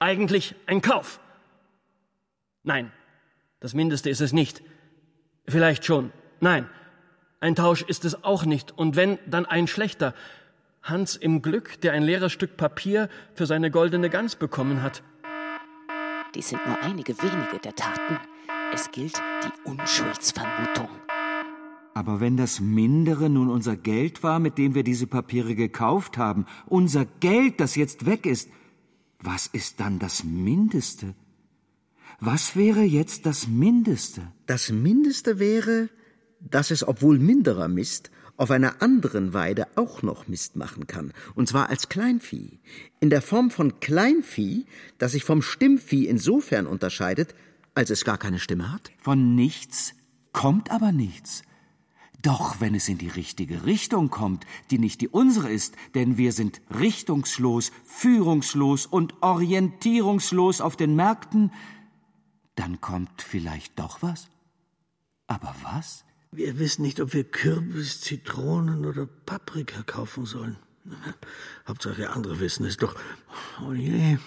[0.00, 1.20] Eigentlich ein Kauf.
[2.62, 2.90] Nein,
[3.60, 4.62] das Mindeste ist es nicht.
[5.46, 6.10] Vielleicht schon.
[6.40, 6.68] Nein,
[7.38, 8.76] ein Tausch ist es auch nicht.
[8.76, 10.14] Und wenn, dann ein schlechter.
[10.82, 15.02] Hans im Glück, der ein leeres Stück Papier für seine goldene Gans bekommen hat.
[16.34, 18.18] Dies sind nur einige wenige der Taten.
[18.72, 20.88] Es gilt die Unschuldsvermutung.
[21.92, 26.46] Aber wenn das Mindere nun unser Geld war, mit dem wir diese Papiere gekauft haben,
[26.66, 28.48] unser Geld, das jetzt weg ist,
[29.22, 31.14] was ist dann das Mindeste?
[32.20, 34.22] Was wäre jetzt das Mindeste?
[34.46, 35.88] Das Mindeste wäre,
[36.40, 41.46] dass es, obwohl minderer Mist, auf einer anderen Weide auch noch Mist machen kann, und
[41.46, 42.58] zwar als Kleinvieh.
[42.98, 44.64] In der Form von Kleinvieh,
[44.96, 47.34] das sich vom Stimmvieh insofern unterscheidet,
[47.74, 48.90] als es gar keine Stimme hat.
[48.98, 49.94] Von nichts
[50.32, 51.42] kommt aber nichts.
[52.22, 56.32] Doch wenn es in die richtige Richtung kommt, die nicht die unsere ist, denn wir
[56.32, 61.52] sind richtungslos, führungslos und orientierungslos auf den Märkten,
[62.56, 64.28] dann kommt vielleicht doch was?
[65.26, 66.04] Aber was?
[66.32, 70.56] Wir wissen nicht, ob wir Kürbis, Zitronen oder Paprika kaufen sollen.
[71.68, 72.94] Hauptsache andere wissen es doch.
[73.66, 74.18] Oh je.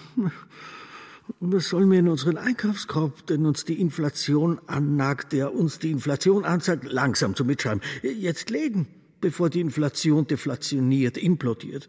[1.40, 5.90] Und was sollen wir in unseren Einkaufskorb, den uns die Inflation annagt, der uns die
[5.90, 8.86] Inflation anzeigt, langsam zum Mitschreiben, jetzt legen,
[9.20, 11.88] bevor die Inflation deflationiert, implodiert?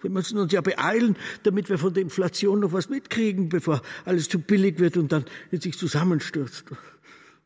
[0.00, 4.28] Wir müssen uns ja beeilen, damit wir von der Inflation noch was mitkriegen, bevor alles
[4.28, 6.64] zu billig wird und dann in sich zusammenstürzt.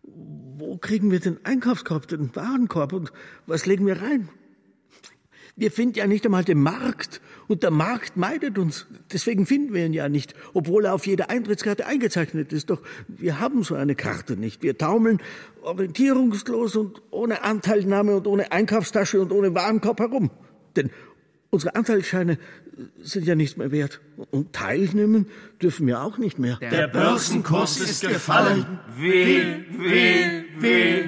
[0.03, 3.13] Wo kriegen wir den Einkaufskorb, den Warenkorb und
[3.47, 4.29] was legen wir rein?
[5.57, 8.87] Wir finden ja nicht einmal den Markt und der Markt meidet uns.
[9.11, 12.69] Deswegen finden wir ihn ja nicht, obwohl er auf jeder Eintrittskarte eingezeichnet ist.
[12.69, 14.63] Doch wir haben so eine Karte nicht.
[14.63, 15.21] Wir taumeln
[15.63, 20.31] orientierungslos und ohne Anteilnahme und ohne Einkaufstasche und ohne Warenkorb herum.
[20.77, 20.91] Denn
[21.51, 22.39] Unsere Anteilsscheine
[23.01, 24.01] sind ja nichts mehr wert.
[24.31, 25.27] Und teilnehmen
[25.63, 26.59] dürfen wir auch nicht mehr.
[26.59, 28.67] Der Börsenkurs ist gefallen.
[28.99, 31.05] Weh, weh, weh.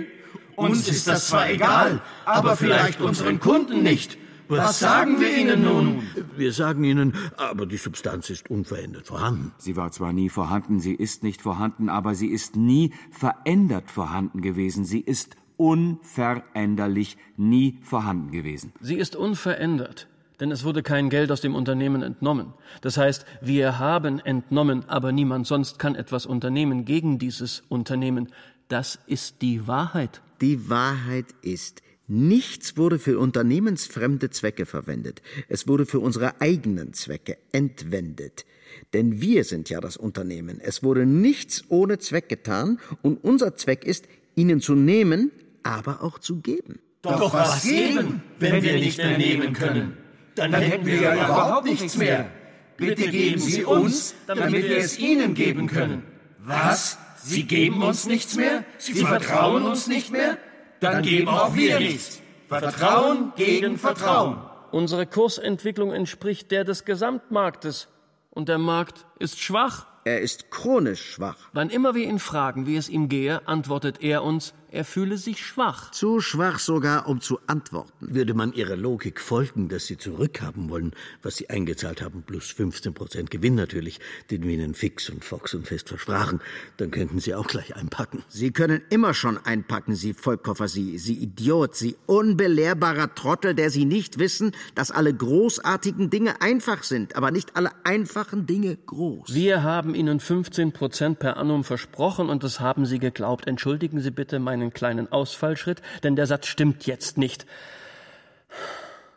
[0.57, 4.17] Uns ist das zwar egal, aber vielleicht unseren Kunden nicht.
[4.49, 6.03] Was sagen wir Ihnen nun?
[6.37, 9.53] Wir sagen Ihnen, aber die Substanz ist unverändert vorhanden.
[9.59, 14.41] Sie war zwar nie vorhanden, sie ist nicht vorhanden, aber sie ist nie verändert vorhanden
[14.41, 14.85] gewesen.
[14.85, 18.73] Sie ist unveränderlich nie vorhanden gewesen.
[18.81, 20.09] Sie ist unverändert
[20.41, 22.55] denn es wurde kein Geld aus dem Unternehmen entnommen.
[22.81, 28.29] Das heißt, wir haben entnommen, aber niemand sonst kann etwas unternehmen gegen dieses Unternehmen.
[28.69, 30.21] Das ist die Wahrheit.
[30.41, 35.23] Die Wahrheit ist, nichts wurde für unternehmensfremde Zwecke verwendet.
[35.49, 38.45] Es wurde für unsere eigenen Zwecke entwendet.
[38.93, 40.61] Denn wir sind ja das Unternehmen.
[40.61, 45.31] Es wurde nichts ohne Zweck getan und unser Zweck ist, ihnen zu nehmen,
[45.63, 46.81] aber auch zu geben.
[47.03, 49.97] Doch, Doch was geben, wenn wir nicht mehr nehmen können?
[50.39, 52.31] dann, dann hätten wir ja überhaupt nichts mehr.
[52.77, 56.03] Bitte geben Sie uns, damit wir es Ihnen geben können.
[56.39, 56.99] Was?
[57.23, 58.65] Sie geben uns nichts mehr?
[58.79, 60.39] Sie vertrauen uns nicht mehr?
[60.81, 62.21] Dann geben auch wir nichts.
[62.49, 64.39] Vertrauen gegen Vertrauen.
[64.71, 67.89] Unsere Kursentwicklung entspricht der des Gesamtmarktes.
[68.31, 69.87] Und der Markt ist schwach.
[70.05, 71.37] Er ist chronisch schwach.
[71.53, 75.45] Wann immer wir ihn fragen, wie es ihm gehe, antwortet er uns, er fühle sich
[75.45, 75.91] schwach.
[75.93, 77.93] Zu schwach sogar, um zu antworten.
[78.01, 82.93] Würde man Ihrer Logik folgen, dass Sie zurückhaben wollen, was Sie eingezahlt haben, plus 15
[82.93, 83.99] Prozent Gewinn natürlich,
[84.31, 86.41] den wir Ihnen fix und Fox und fest versprachen,
[86.77, 88.23] dann könnten Sie auch gleich einpacken.
[88.29, 93.87] Sie können immer schon einpacken, Sie Vollkoffer, Sie, Sie Idiot, Sie unbelehrbarer Trottel, der Sie
[93.87, 99.35] nicht wissen, dass alle großartigen Dinge einfach sind, aber nicht alle einfachen Dinge groß.
[99.35, 103.47] Wir haben Ihnen 15 Prozent per annum versprochen und das haben Sie geglaubt.
[103.47, 107.47] Entschuldigen Sie bitte mein einen kleinen Ausfallschritt, denn der Satz stimmt jetzt nicht.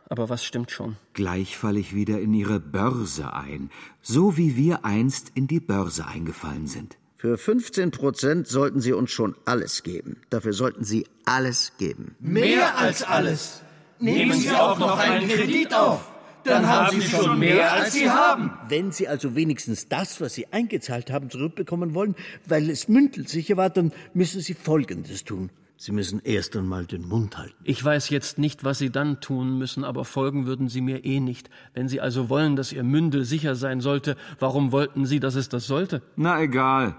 [0.08, 0.96] Aber was stimmt schon?
[1.14, 3.70] Gleich falle ich wieder in Ihre Börse ein,
[4.02, 6.96] so wie wir einst in die Börse eingefallen sind.
[7.16, 10.20] Für 15 Prozent sollten Sie uns schon alles geben.
[10.28, 12.16] Dafür sollten Sie alles geben.
[12.20, 13.62] Mehr als alles.
[14.00, 16.11] Nehmen Sie auch noch einen Kredit auf
[16.44, 18.52] dann haben Sie schon mehr, als Sie haben.
[18.68, 22.14] Wenn Sie also wenigstens das, was Sie eingezahlt haben, zurückbekommen wollen,
[22.46, 25.50] weil es mündelsicher war, dann müssen Sie Folgendes tun.
[25.76, 27.56] Sie müssen erst einmal den Mund halten.
[27.64, 31.18] Ich weiß jetzt nicht, was Sie dann tun müssen, aber folgen würden Sie mir eh
[31.18, 31.50] nicht.
[31.74, 35.48] Wenn Sie also wollen, dass Ihr Mündel sicher sein sollte, warum wollten Sie, dass es
[35.48, 36.00] das sollte?
[36.14, 36.94] Na egal.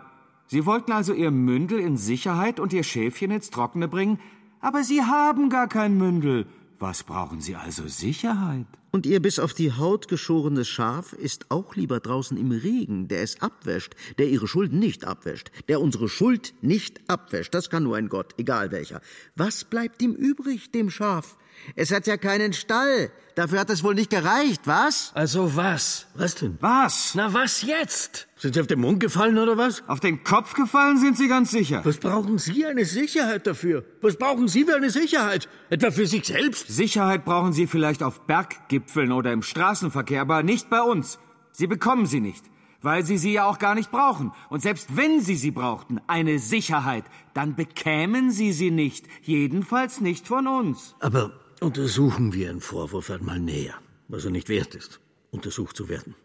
[0.48, 4.20] Sie wollten also Ihr Mündel in Sicherheit und Ihr Schäfchen ins Trockene bringen,
[4.60, 6.46] aber Sie haben gar kein Mündel.
[6.84, 8.66] Was brauchen Sie also Sicherheit?
[8.92, 13.22] Und Ihr bis auf die Haut geschorenes Schaf ist auch lieber draußen im Regen, der
[13.22, 17.54] es abwäscht, der Ihre Schuld nicht abwäscht, der unsere Schuld nicht abwäscht.
[17.54, 19.00] Das kann nur ein Gott, egal welcher.
[19.38, 21.38] Was bleibt ihm übrig, dem Schaf?
[21.76, 23.12] Es hat ja keinen Stall.
[23.36, 25.12] Dafür hat es wohl nicht gereicht, was?
[25.16, 26.06] Also was?
[26.14, 26.58] Was denn?
[26.60, 27.16] Was?
[27.16, 28.28] Na was jetzt?
[28.38, 29.84] Sind Sie auf den Mund gefallen oder was?
[29.88, 31.82] Auf den Kopf gefallen sind Sie ganz sicher.
[31.84, 33.86] Was brauchen Sie eine Sicherheit dafür?
[34.02, 35.50] Was brauchen Sie für eine Sicherheit?
[35.72, 36.68] Etwa für sich selbst?
[36.68, 41.18] Sicherheit brauchen Sie vielleicht auf Berggipfeln oder im Straßenverkehr, aber nicht bei uns.
[41.54, 42.44] Sie bekommen sie nicht,
[42.82, 44.32] weil Sie sie ja auch gar nicht brauchen.
[44.50, 49.08] Und selbst wenn Sie sie brauchten, eine Sicherheit, dann bekämen Sie sie nicht.
[49.22, 50.96] Jedenfalls nicht von uns.
[51.00, 51.32] Aber
[51.64, 53.76] untersuchen wir einen Vorwurf einmal näher,
[54.08, 55.00] was er nicht wert ist,
[55.32, 56.16] untersucht zu werden.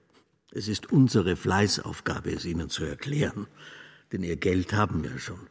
[0.51, 3.47] Es ist unsere Fleißaufgabe, es Ihnen zu erklären.
[4.13, 5.49] Denn Ihr Geld haben wir schon.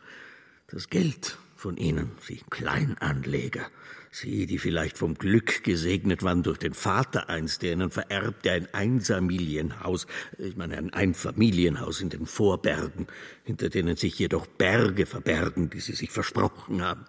[0.68, 3.68] Das Geld von Ihnen, Sie Kleinanleger,
[4.12, 8.68] Sie, die vielleicht vom Glück gesegnet waren durch den Vater einst, der Ihnen vererbte ein
[8.74, 10.08] Einfamilienhaus,
[10.38, 13.08] ich meine ein Einfamilienhaus in den Vorbergen,
[13.44, 17.06] hinter denen sich jedoch Berge verbergen, die Sie sich versprochen haben.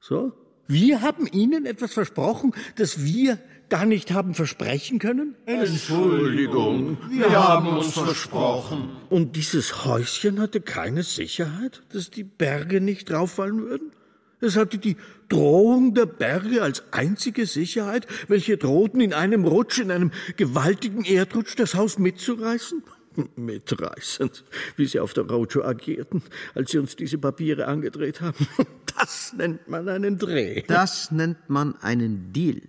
[0.00, 0.43] So?
[0.66, 3.38] Wir haben Ihnen etwas versprochen, das wir
[3.68, 5.34] gar nicht haben versprechen können?
[5.46, 8.90] Entschuldigung, wir haben uns versprochen.
[9.10, 13.92] Und dieses Häuschen hatte keine Sicherheit, dass die Berge nicht drauffallen würden?
[14.40, 14.96] Es hatte die
[15.28, 21.54] Drohung der Berge als einzige Sicherheit, welche drohten in einem Rutsch, in einem gewaltigen Erdrutsch
[21.56, 22.82] das Haus mitzureißen?
[23.36, 24.44] Mitreißend,
[24.76, 26.22] wie sie auf der Roadshow agierten,
[26.54, 28.46] als sie uns diese Papiere angedreht haben.
[28.96, 30.62] Das nennt man einen Dreh.
[30.68, 32.62] Das nennt man einen Deal.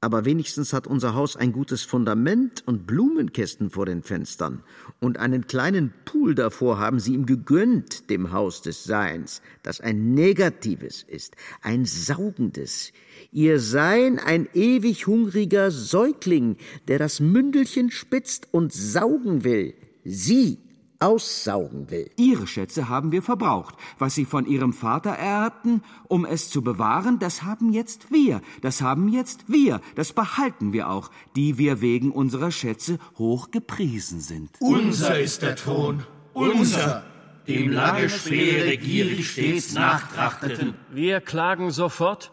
[0.00, 4.62] Aber wenigstens hat unser Haus ein gutes Fundament und Blumenkästen vor den Fenstern.
[5.00, 10.14] Und einen kleinen Pool davor haben sie ihm gegönnt, dem Haus des Seins, das ein
[10.14, 12.92] negatives ist, ein saugendes.
[13.32, 19.74] Ihr Sein ein ewig hungriger Säugling, der das Mündelchen spitzt und saugen will.
[20.04, 20.58] Sie
[21.00, 22.10] aussaugen will.
[22.16, 23.74] Ihre Schätze haben wir verbraucht.
[23.98, 28.40] Was Sie von Ihrem Vater ererbten, um es zu bewahren, das haben jetzt wir.
[28.62, 29.80] Das haben jetzt wir.
[29.94, 34.50] Das behalten wir auch, die wir wegen unserer Schätze hoch gepriesen sind.
[34.60, 36.04] Unser ist der Thron.
[36.32, 37.04] Unser.
[37.46, 40.74] Dem lange Schwere gierig stets nachtrachteten.
[40.90, 42.30] Wir klagen sofort.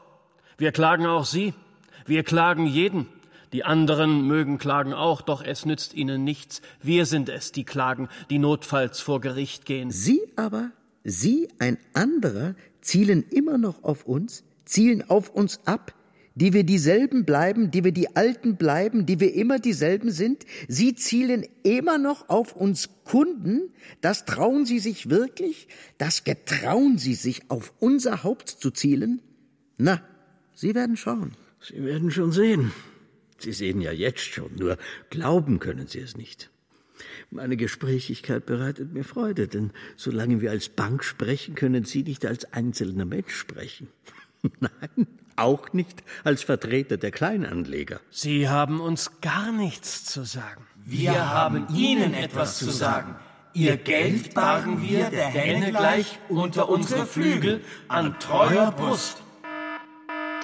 [0.58, 1.54] Wir klagen auch Sie.
[2.06, 3.08] Wir klagen jeden.
[3.56, 6.62] Die anderen mögen klagen auch, doch es nützt ihnen nichts.
[6.82, 9.92] Wir sind es, die klagen, die notfalls vor Gericht gehen.
[9.92, 10.72] Sie aber,
[11.06, 15.94] Sie, ein anderer, zielen immer noch auf uns, zielen auf uns ab,
[16.34, 20.44] die wir dieselben bleiben, die wir die Alten bleiben, die wir immer dieselben sind.
[20.68, 23.70] Sie zielen immer noch auf uns Kunden.
[24.02, 25.70] Das trauen Sie sich wirklich?
[25.98, 29.22] Das getrauen Sie sich, auf unser Haupt zu zielen?
[29.78, 30.02] Na,
[30.54, 31.38] Sie werden schauen.
[31.62, 32.74] Sie werden schon sehen.
[33.46, 34.76] Sie sehen ja jetzt schon, nur
[35.12, 36.50] glauben können Sie es nicht.
[37.30, 42.52] Meine Gesprächigkeit bereitet mir Freude, denn solange wir als Bank sprechen, können Sie nicht als
[42.54, 43.88] einzelner Mensch sprechen.
[44.60, 48.00] Nein, auch nicht als Vertreter der Kleinanleger.
[48.10, 50.66] Sie haben uns gar nichts zu sagen.
[50.84, 53.16] Wir haben Ihnen etwas zu sagen.
[53.54, 59.22] Ihr Geld bargen wir der Henne gleich unter unsere Flügel an treuer Brust.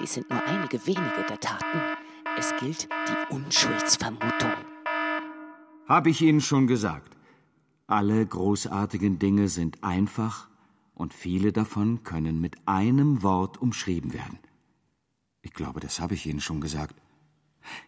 [0.00, 2.01] Dies sind nur einige wenige der Taten.
[2.38, 4.52] Es gilt die Unschuldsvermutung.
[5.86, 7.14] Habe ich Ihnen schon gesagt.
[7.86, 10.48] Alle großartigen Dinge sind einfach
[10.94, 14.38] und viele davon können mit einem Wort umschrieben werden.
[15.42, 16.96] Ich glaube, das habe ich Ihnen schon gesagt.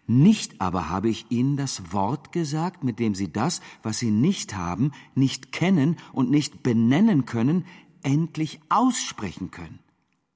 [0.06, 4.54] Nicht aber habe ich Ihnen das Wort gesagt, mit dem Sie das, was Sie nicht
[4.54, 7.64] haben, nicht kennen und nicht benennen können,
[8.02, 9.78] endlich aussprechen können.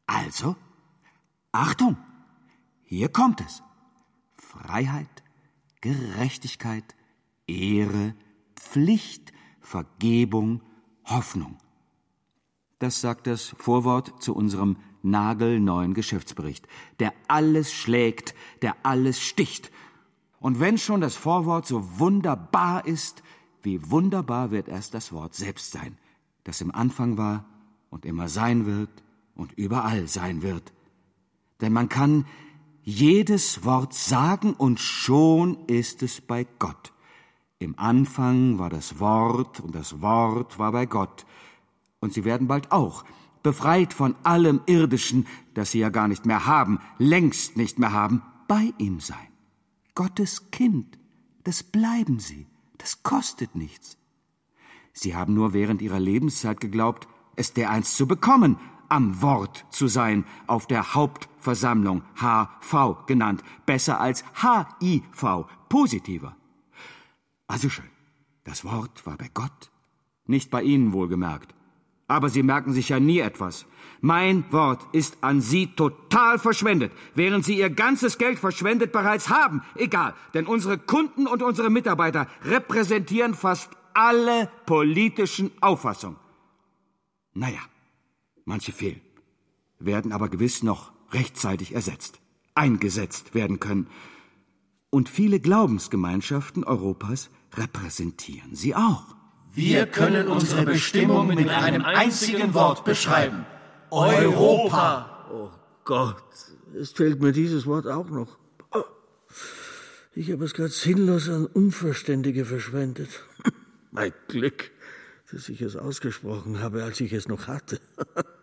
[0.07, 0.57] Also,
[1.53, 1.99] Achtung,
[2.85, 3.63] hier kommt es.
[4.59, 5.23] Freiheit,
[5.81, 6.97] Gerechtigkeit,
[7.47, 8.15] Ehre,
[8.57, 10.63] Pflicht, Vergebung,
[11.05, 11.57] Hoffnung.
[12.79, 16.67] Das sagt das Vorwort zu unserem nagelneuen Geschäftsbericht,
[16.99, 19.71] der alles schlägt, der alles sticht.
[20.41, 23.23] Und wenn schon das Vorwort so wunderbar ist,
[23.63, 25.99] wie wunderbar wird erst das Wort selbst sein,
[26.45, 27.45] das im Anfang war
[27.91, 28.91] und immer sein wird
[29.35, 30.73] und überall sein wird.
[31.61, 32.27] Denn man kann
[32.83, 36.93] jedes Wort sagen und schon ist es bei Gott.
[37.59, 41.27] Im Anfang war das Wort und das Wort war bei Gott.
[42.01, 43.05] Und sie werden bald auch,
[43.43, 48.23] befreit von allem Irdischen, das sie ja gar nicht mehr haben, längst nicht mehr haben,
[48.47, 49.17] bei ihm sein.
[49.95, 50.99] Gottes Kind,
[51.45, 52.47] das bleiben sie,
[52.79, 53.99] das kostet nichts.
[54.93, 58.59] Sie haben nur während Ihrer Lebenszeit geglaubt, es dereinst zu bekommen,
[58.89, 66.37] am Wort zu sein, auf der Hauptversammlung, HV genannt, besser als HIV, positiver.
[67.47, 67.91] Also schön,
[68.45, 69.71] das Wort war bei Gott,
[70.27, 71.55] nicht bei Ihnen wohlgemerkt.
[72.11, 73.67] Aber Sie merken sich ja nie etwas.
[74.01, 79.63] Mein Wort ist an Sie total verschwendet, während Sie Ihr ganzes Geld verschwendet bereits haben.
[79.75, 86.17] Egal, denn unsere Kunden und unsere Mitarbeiter repräsentieren fast alle politischen Auffassungen.
[87.35, 87.61] Naja,
[88.49, 89.01] manche fehlen,
[89.79, 92.21] werden aber gewiss noch rechtzeitig ersetzt,
[92.55, 93.89] eingesetzt werden können.
[94.91, 99.17] Und viele Glaubensgemeinschaften Europas repräsentieren sie auch.
[99.53, 103.45] Wir können unsere Bestimmung mit einem einzigen Wort beschreiben.
[103.91, 105.27] Europa.
[105.33, 105.51] Oh
[105.85, 106.23] Gott,
[106.79, 108.39] es fehlt mir dieses Wort auch noch.
[110.15, 113.09] Ich habe es gerade sinnlos an Unverständige verschwendet.
[113.93, 114.71] Mein Glück,
[115.31, 117.81] dass ich es ausgesprochen habe, als ich es noch hatte.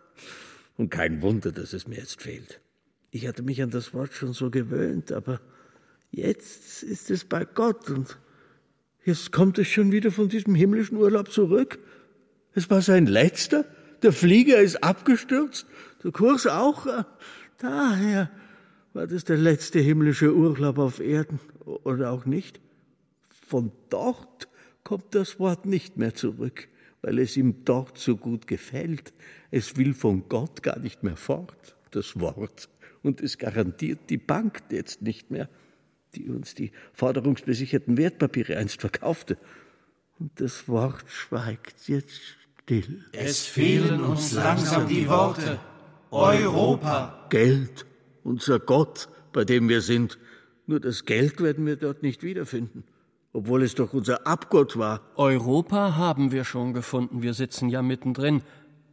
[0.76, 2.60] Und kein Wunder, dass es mir jetzt fehlt.
[3.10, 5.40] Ich hatte mich an das Wort schon so gewöhnt, aber
[6.10, 8.18] jetzt ist es bei Gott und
[9.06, 11.78] Jetzt kommt es schon wieder von diesem himmlischen Urlaub zurück.
[12.54, 13.64] Es war sein letzter.
[14.02, 15.64] Der Flieger ist abgestürzt.
[16.02, 16.88] Der Kurs auch.
[17.58, 18.32] Daher
[18.94, 21.38] war das der letzte himmlische Urlaub auf Erden.
[21.64, 22.60] Oder auch nicht.
[23.46, 24.48] Von dort
[24.82, 26.66] kommt das Wort nicht mehr zurück,
[27.06, 29.14] weil es ihm dort so gut gefällt.
[29.52, 32.68] Es will von Gott gar nicht mehr fort, das Wort.
[33.02, 35.48] Und es garantiert die Bank jetzt nicht mehr
[36.16, 39.36] die uns die forderungsbesicherten Wertpapiere einst verkaufte.
[40.18, 42.20] Und das Wort schweigt jetzt
[42.62, 43.04] still.
[43.12, 45.58] Es fehlen uns langsam die Worte.
[46.10, 47.26] Europa.
[47.30, 47.84] Geld,
[48.24, 50.18] unser Gott, bei dem wir sind.
[50.66, 52.84] Nur das Geld werden wir dort nicht wiederfinden.
[53.36, 55.02] Obwohl es doch unser Abgott war.
[55.14, 57.20] Europa haben wir schon gefunden.
[57.20, 58.40] Wir sitzen ja mittendrin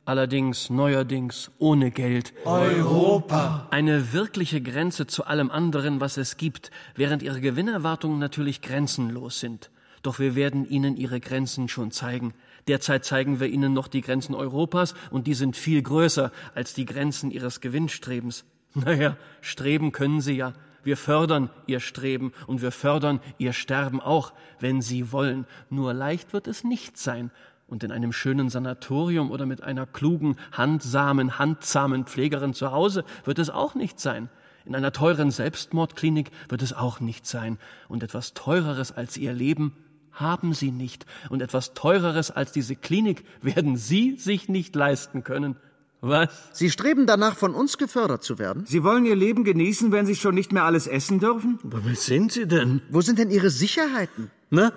[0.04, 2.34] allerdings neuerdings ohne Geld.
[2.44, 3.70] Europa.
[3.72, 9.72] Eine wirkliche Grenze zu allem anderen, was es gibt, während ihre Gewinnerwartungen natürlich grenzenlos sind.
[10.02, 12.34] Doch wir werden ihnen ihre Grenzen schon zeigen.
[12.68, 16.84] Derzeit zeigen wir ihnen noch die Grenzen Europas, und die sind viel größer als die
[16.84, 18.44] Grenzen ihres Gewinnstrebens.
[18.76, 20.52] Naja, streben können sie ja.
[20.84, 25.46] Wir fördern ihr Streben und wir fördern ihr Sterben auch, wenn sie wollen.
[25.70, 27.32] Nur leicht wird es nicht sein,
[27.68, 33.40] und in einem schönen Sanatorium oder mit einer klugen, handsamen, handsamen Pflegerin zu Hause wird
[33.40, 34.30] es auch nicht sein.
[34.66, 37.58] In einer teuren Selbstmordklinik wird es auch nicht sein.
[37.88, 39.76] Und etwas Teureres als ihr Leben
[40.12, 41.06] haben sie nicht.
[41.30, 45.56] Und etwas Teureres als diese Klinik werden sie sich nicht leisten können.
[46.04, 46.30] Was?
[46.52, 48.66] Sie streben danach, von uns gefördert zu werden?
[48.68, 51.60] Sie wollen Ihr Leben genießen, wenn Sie schon nicht mehr alles essen dürfen?
[51.64, 52.82] Aber wer sind Sie denn?
[52.90, 54.30] Wo sind denn Ihre Sicherheiten?
[54.50, 54.74] Na,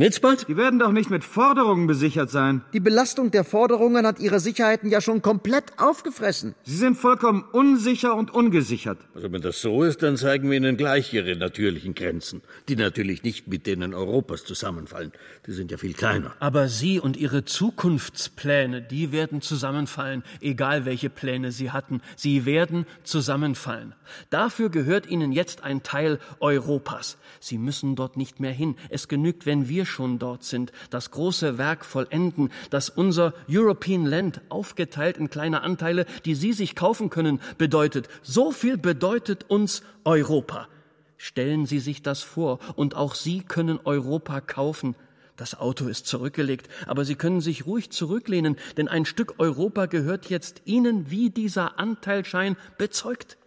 [0.00, 0.46] Jetzt bald?
[0.46, 2.62] Die werden doch nicht mit Forderungen besichert sein.
[2.72, 6.54] Die Belastung der Forderungen hat Ihre Sicherheiten ja schon komplett aufgefressen.
[6.62, 9.00] Sie sind vollkommen unsicher und ungesichert.
[9.16, 13.24] Also wenn das so ist, dann zeigen wir Ihnen gleich Ihre natürlichen Grenzen, die natürlich
[13.24, 15.10] nicht mit denen Europas zusammenfallen.
[15.48, 16.32] Die sind ja viel kleiner.
[16.38, 22.02] Aber Sie und Ihre Zukunftspläne, die werden zusammenfallen, egal welche Pläne Sie hatten.
[22.14, 23.96] Sie werden zusammenfallen.
[24.30, 27.18] Dafür gehört Ihnen jetzt ein Teil Europas.
[27.40, 28.76] Sie müssen dort nicht mehr hin.
[28.90, 34.40] Es genügt, wenn wir schon dort sind, das große Werk vollenden, dass unser European Land,
[34.48, 38.08] aufgeteilt in kleine Anteile, die Sie sich kaufen können, bedeutet.
[38.22, 40.68] So viel bedeutet uns Europa.
[41.16, 44.94] Stellen Sie sich das vor, und auch Sie können Europa kaufen.
[45.36, 50.28] Das Auto ist zurückgelegt, aber Sie können sich ruhig zurücklehnen, denn ein Stück Europa gehört
[50.30, 53.38] jetzt Ihnen, wie dieser Anteilschein bezeugt.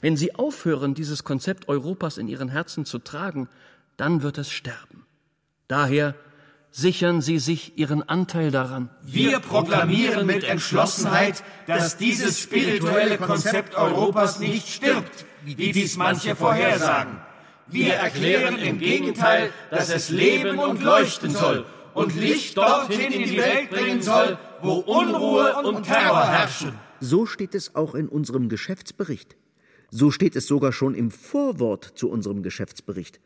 [0.00, 3.48] Wenn Sie aufhören, dieses Konzept Europas in Ihren Herzen zu tragen,
[3.96, 5.06] dann wird es sterben.
[5.70, 6.16] Daher
[6.72, 8.90] sichern Sie sich Ihren Anteil daran.
[9.02, 17.20] Wir proklamieren mit Entschlossenheit, dass dieses spirituelle Konzept Europas nicht stirbt, wie dies manche vorhersagen.
[17.68, 21.64] Wir erklären im Gegenteil, dass es leben und leuchten soll
[21.94, 26.72] und Licht dorthin in die Welt bringen soll, wo Unruhe und Terror herrschen.
[26.98, 29.36] So steht es auch in unserem Geschäftsbericht.
[29.90, 33.20] So steht es sogar schon im Vorwort zu unserem Geschäftsbericht.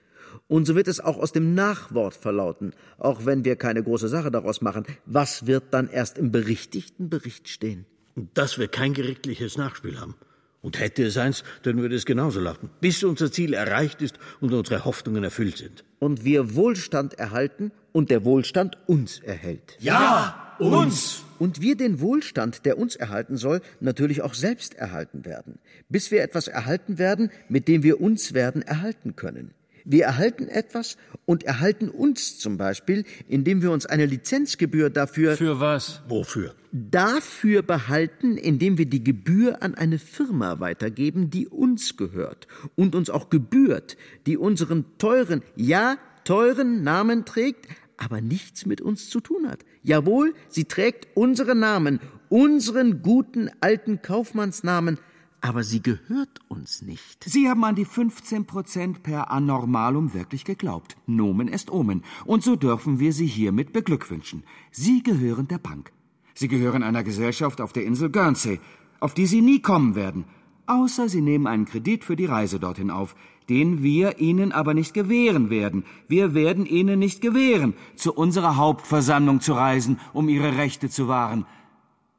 [0.46, 4.30] Und so wird es auch aus dem Nachwort verlauten, auch wenn wir keine große Sache
[4.30, 4.84] daraus machen.
[5.06, 7.86] Was wird dann erst im berichtigten Bericht stehen?
[8.34, 10.14] Dass wir kein gerichtliches Nachspiel haben.
[10.62, 14.54] Und hätte es eins, dann würde es genauso lauten, bis unser Ziel erreicht ist und
[14.54, 15.84] unsere Hoffnungen erfüllt sind.
[15.98, 19.76] Und wir Wohlstand erhalten und der Wohlstand uns erhält.
[19.80, 21.22] Ja, uns!
[21.38, 25.58] Und wir den Wohlstand, der uns erhalten soll, natürlich auch selbst erhalten werden,
[25.90, 29.52] bis wir etwas erhalten werden, mit dem wir uns werden erhalten können.
[29.84, 35.36] Wir erhalten etwas und erhalten uns zum Beispiel, indem wir uns eine Lizenzgebühr dafür.
[35.36, 36.00] Für was?
[36.08, 36.54] Wofür?
[36.72, 43.10] Dafür behalten, indem wir die Gebühr an eine Firma weitergeben, die uns gehört und uns
[43.10, 47.68] auch gebührt, die unseren teuren, ja, teuren Namen trägt,
[47.98, 49.64] aber nichts mit uns zu tun hat.
[49.82, 54.98] Jawohl, sie trägt unseren Namen, unseren guten alten Kaufmannsnamen,
[55.44, 57.22] aber sie gehört uns nicht.
[57.22, 60.96] Sie haben an die 15 Prozent per Anormalum wirklich geglaubt.
[61.06, 62.02] Nomen est Omen.
[62.24, 64.42] Und so dürfen wir Sie hiermit beglückwünschen.
[64.70, 65.92] Sie gehören der Bank.
[66.34, 68.58] Sie gehören einer Gesellschaft auf der Insel Guernsey,
[69.00, 70.24] auf die Sie nie kommen werden.
[70.66, 73.14] Außer Sie nehmen einen Kredit für die Reise dorthin auf,
[73.50, 75.84] den wir Ihnen aber nicht gewähren werden.
[76.08, 81.44] Wir werden Ihnen nicht gewähren, zu unserer Hauptversammlung zu reisen, um Ihre Rechte zu wahren.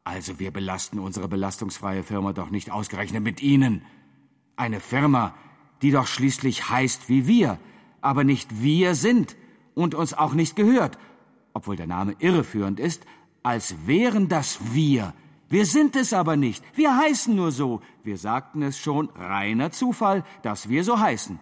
[0.05, 3.81] Also wir belasten unsere belastungsfreie Firma doch nicht ausgerechnet mit Ihnen.
[4.55, 5.33] Eine Firma,
[5.81, 7.59] die doch schließlich heißt wie wir,
[8.01, 9.35] aber nicht wir sind
[9.73, 10.99] und uns auch nicht gehört,
[11.53, 13.03] obwohl der Name irreführend ist,
[13.41, 15.13] als wären das wir.
[15.49, 16.63] Wir sind es aber nicht.
[16.75, 17.81] Wir heißen nur so.
[18.03, 21.39] Wir sagten es schon, reiner Zufall, dass wir so heißen.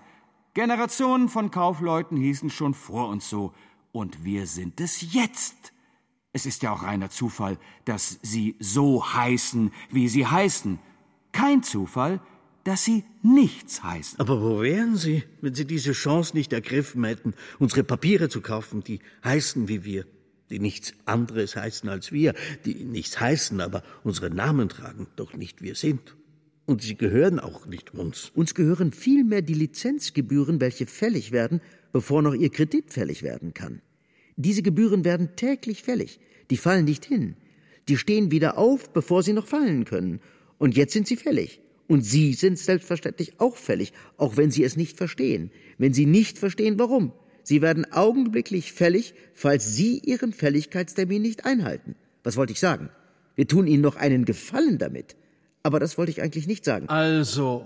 [0.53, 3.53] Generationen von Kaufleuten hießen schon vor uns so.
[3.91, 5.72] Und wir sind es jetzt.
[6.33, 10.79] Es ist ja auch reiner Zufall, dass Sie so heißen, wie Sie heißen.
[11.31, 12.19] Kein Zufall,
[12.63, 14.19] dass Sie nichts heißen.
[14.19, 18.83] Aber wo wären Sie, wenn Sie diese Chance nicht ergriffen hätten, unsere Papiere zu kaufen,
[18.83, 20.05] die heißen wie wir,
[20.49, 22.33] die nichts anderes heißen als wir,
[22.65, 26.15] die nichts heißen, aber unsere Namen tragen, doch nicht wir sind.
[26.65, 28.31] Und sie gehören auch nicht uns.
[28.33, 31.61] Uns gehören vielmehr die Lizenzgebühren, welche fällig werden,
[31.91, 33.81] bevor noch Ihr Kredit fällig werden kann.
[34.35, 36.19] Diese Gebühren werden täglich fällig.
[36.49, 37.35] Die fallen nicht hin.
[37.87, 40.19] Die stehen wieder auf, bevor sie noch fallen können.
[40.57, 41.61] Und jetzt sind sie fällig.
[41.87, 45.51] Und Sie sind selbstverständlich auch fällig, auch wenn Sie es nicht verstehen.
[45.77, 47.11] Wenn Sie nicht verstehen, warum.
[47.43, 51.95] Sie werden augenblicklich fällig, falls Sie Ihren Fälligkeitstermin nicht einhalten.
[52.23, 52.89] Was wollte ich sagen?
[53.35, 55.15] Wir tun Ihnen noch einen Gefallen damit.
[55.61, 56.87] Aber das wollte ich eigentlich nicht sagen.
[56.87, 57.65] Also,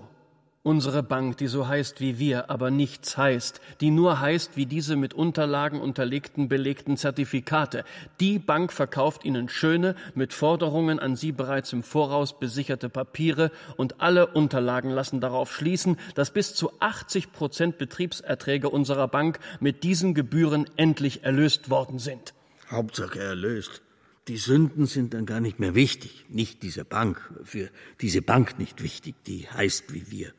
[0.64, 4.96] Unsere Bank, die so heißt wie wir, aber nichts heißt, die nur heißt wie diese
[4.96, 7.84] mit Unterlagen unterlegten belegten Zertifikate,
[8.18, 14.00] die Bank verkauft Ihnen schöne, mit Forderungen an Sie bereits im Voraus besicherte Papiere und
[14.00, 20.12] alle Unterlagen lassen darauf schließen, dass bis zu 80 Prozent Betriebserträge unserer Bank mit diesen
[20.12, 22.34] Gebühren endlich erlöst worden sind.
[22.68, 23.80] Hauptsache erlöst.
[24.26, 26.26] Die Sünden sind dann gar nicht mehr wichtig.
[26.28, 27.70] Nicht diese Bank, für
[28.02, 30.34] diese Bank nicht wichtig, die heißt wie wir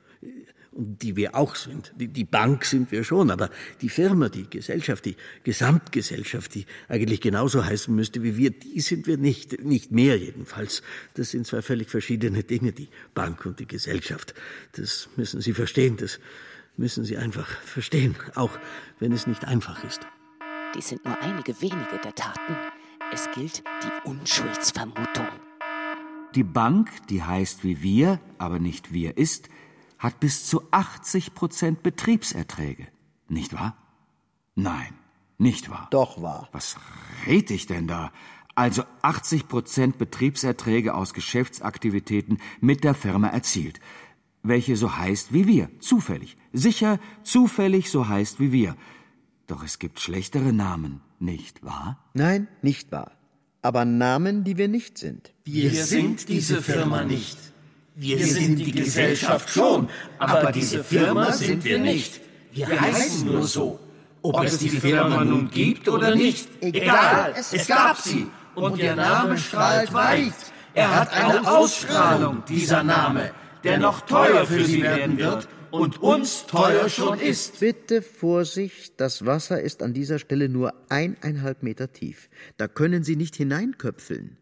[0.80, 1.94] die wir auch sind.
[1.98, 3.50] Die, die, Bank sind wir schon, aber
[3.82, 9.06] die Firma, die Gesellschaft, die Gesamtgesellschaft, die eigentlich genauso heißen müsste wie wir, die sind
[9.08, 10.82] wir nicht, nicht mehr jedenfalls.
[11.16, 14.34] Das sind zwei völlig verschiedene Dinge, die Bank und die Gesellschaft.
[14.74, 16.20] Das müssen Sie verstehen, das
[16.78, 18.58] müssen Sie einfach verstehen, auch
[19.00, 20.02] wenn es nicht einfach ist.
[20.76, 22.56] Dies sind nur einige wenige der Taten.
[23.12, 25.28] Es gilt die Unschuldsvermutung.
[26.36, 29.50] Die Bank, die heißt wie wir, aber nicht wir ist,
[30.00, 32.88] hat bis zu 80 Prozent Betriebserträge.
[33.28, 33.78] Nicht wahr?
[34.56, 34.94] Nein,
[35.38, 35.88] nicht wahr.
[35.92, 36.50] Doch wahr.
[36.52, 36.78] Was
[37.28, 38.12] red ich denn da?
[38.56, 43.80] Also 80 Prozent Betriebserträge aus Geschäftsaktivitäten mit der Firma erzielt,
[44.42, 48.76] welche so heißt wie wir, zufällig, sicher zufällig so heißt wie wir.
[49.48, 52.04] Doch es gibt schlechtere Namen, nicht wahr?
[52.14, 53.12] Nein, nicht wahr.
[53.62, 55.34] Aber Namen, die wir nicht sind.
[55.44, 57.38] Wir sind diese Firma nicht.
[58.02, 59.90] Wir sind die Gesellschaft schon,
[60.20, 62.22] aber diese Firma sind wir nicht.
[62.54, 63.78] Wir heißen nur so.
[64.22, 69.38] Ob es die Firma nun gibt oder nicht, egal, es gab sie und ihr Name
[69.38, 70.34] strahlt weit.
[70.74, 73.32] Er hat eine Ausstrahlung, dieser Name,
[73.66, 77.60] der noch teuer für sie werden wird und uns teuer schon ist.
[77.60, 82.30] Bitte Vorsicht, das Wasser ist an dieser Stelle nur eineinhalb Meter tief.
[82.56, 84.39] Da können Sie nicht hineinköpfeln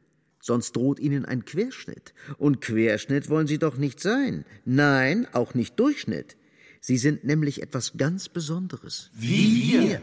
[0.47, 2.15] sonst droht Ihnen ein Querschnitt.
[2.37, 4.45] Und Querschnitt wollen Sie doch nicht sein.
[4.65, 6.35] Nein, auch nicht Durchschnitt.
[6.81, 9.11] Sie sind nämlich etwas ganz Besonderes.
[9.13, 10.01] Wie wir.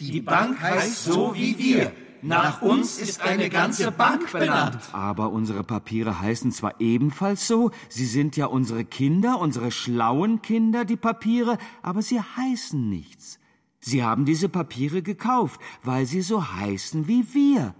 [0.00, 1.92] Die Bank heißt so wie wir.
[2.22, 4.80] Nach uns ist eine ganze Bank benannt.
[4.92, 10.86] Aber unsere Papiere heißen zwar ebenfalls so, sie sind ja unsere Kinder, unsere schlauen Kinder,
[10.86, 13.38] die Papiere, aber sie heißen nichts.
[13.80, 17.74] Sie haben diese Papiere gekauft, weil sie so heißen wie wir.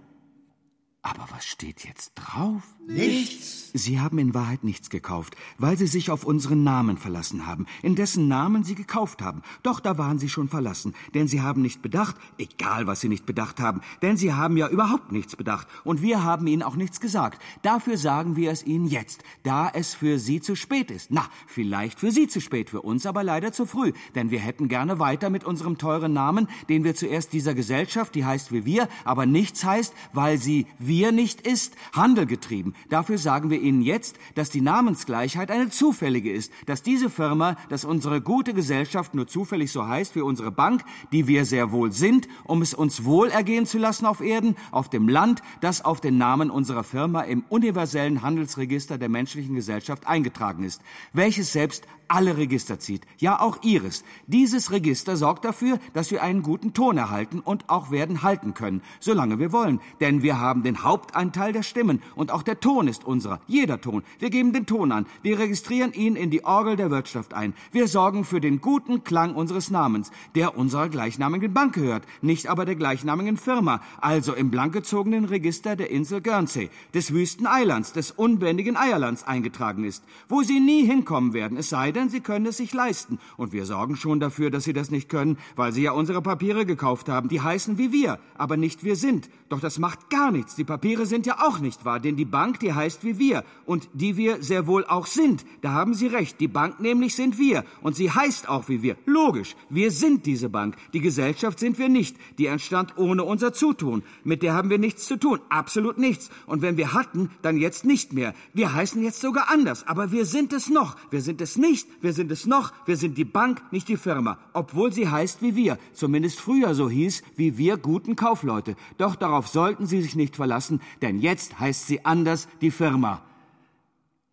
[1.05, 2.74] Aber was steht jetzt drauf?
[2.87, 3.71] Nichts.
[3.77, 7.95] Sie haben in Wahrheit nichts gekauft, weil Sie sich auf unseren Namen verlassen haben, in
[7.95, 9.41] dessen Namen Sie gekauft haben.
[9.63, 13.25] Doch da waren Sie schon verlassen, denn Sie haben nicht bedacht, egal was Sie nicht
[13.25, 17.01] bedacht haben, denn Sie haben ja überhaupt nichts bedacht und wir haben Ihnen auch nichts
[17.01, 17.41] gesagt.
[17.63, 21.11] Dafür sagen wir es Ihnen jetzt, da es für Sie zu spät ist.
[21.11, 24.69] Na, vielleicht für Sie zu spät, für uns aber leider zu früh, denn wir hätten
[24.69, 28.87] gerne weiter mit unserem teuren Namen, den wir zuerst dieser Gesellschaft, die heißt wie wir,
[29.03, 32.73] aber nichts heißt, weil sie wir nicht ist, Handel getrieben.
[32.89, 37.85] Dafür sagen wir Ihnen jetzt, dass die Namensgleichheit eine zufällige ist, dass diese Firma, dass
[37.85, 42.27] unsere gute Gesellschaft nur zufällig so heißt wie unsere Bank, die wir sehr wohl sind,
[42.43, 46.17] um es uns wohl ergehen zu lassen auf Erden, auf dem Land, das auf den
[46.17, 50.81] Namen unserer Firma im universellen Handelsregister der menschlichen Gesellschaft eingetragen ist,
[51.13, 54.03] welches selbst alle Register zieht, ja auch Ihres.
[54.27, 58.81] Dieses Register sorgt dafür, dass wir einen guten Ton erhalten und auch werden halten können,
[58.99, 59.79] solange wir wollen.
[59.99, 64.03] Denn wir haben den Hauptanteil der Stimmen und auch der Ton ist unserer, jeder Ton.
[64.19, 67.53] Wir geben den Ton an, wir registrieren ihn in die Orgel der Wirtschaft ein.
[67.71, 72.65] Wir sorgen für den guten Klang unseres Namens, der unserer gleichnamigen Bank gehört, nicht aber
[72.65, 79.23] der gleichnamigen Firma, also im blankgezogenen Register der Insel Guernsey, des Wüsteneilands, des unbändigen Eierlands
[79.23, 83.19] eingetragen ist, wo sie nie hinkommen werden, es sei denn, sie können es sich leisten.
[83.37, 86.65] Und wir sorgen schon dafür, dass sie das nicht können, weil sie ja unsere Papiere
[86.65, 87.29] gekauft haben.
[87.29, 89.29] Die heißen wie wir, aber nicht wir sind.
[89.49, 90.55] Doch das macht gar nichts.
[90.55, 93.89] Die Papiere sind ja auch nicht wahr, denn die Bank, die heißt wie wir und
[93.93, 95.45] die wir sehr wohl auch sind.
[95.61, 96.39] Da haben Sie recht.
[96.39, 98.97] Die Bank nämlich sind wir und sie heißt auch wie wir.
[99.05, 99.55] Logisch.
[99.69, 100.75] Wir sind diese Bank.
[100.93, 102.17] Die Gesellschaft sind wir nicht.
[102.37, 104.03] Die entstand ohne unser Zutun.
[104.23, 105.39] Mit der haben wir nichts zu tun.
[105.49, 106.29] Absolut nichts.
[106.47, 108.33] Und wenn wir hatten, dann jetzt nicht mehr.
[108.53, 109.87] Wir heißen jetzt sogar anders.
[109.87, 110.95] Aber wir sind es noch.
[111.11, 111.84] Wir sind es nicht.
[112.01, 112.73] Wir sind es noch.
[112.85, 114.37] Wir sind die Bank, nicht die Firma.
[114.53, 115.77] Obwohl sie heißt wie wir.
[115.93, 118.75] Zumindest früher so hieß, wie wir guten Kaufleute.
[118.97, 123.23] Doch darauf sollten Sie sich nicht verlassen, denn jetzt heißt sie anders die Firma.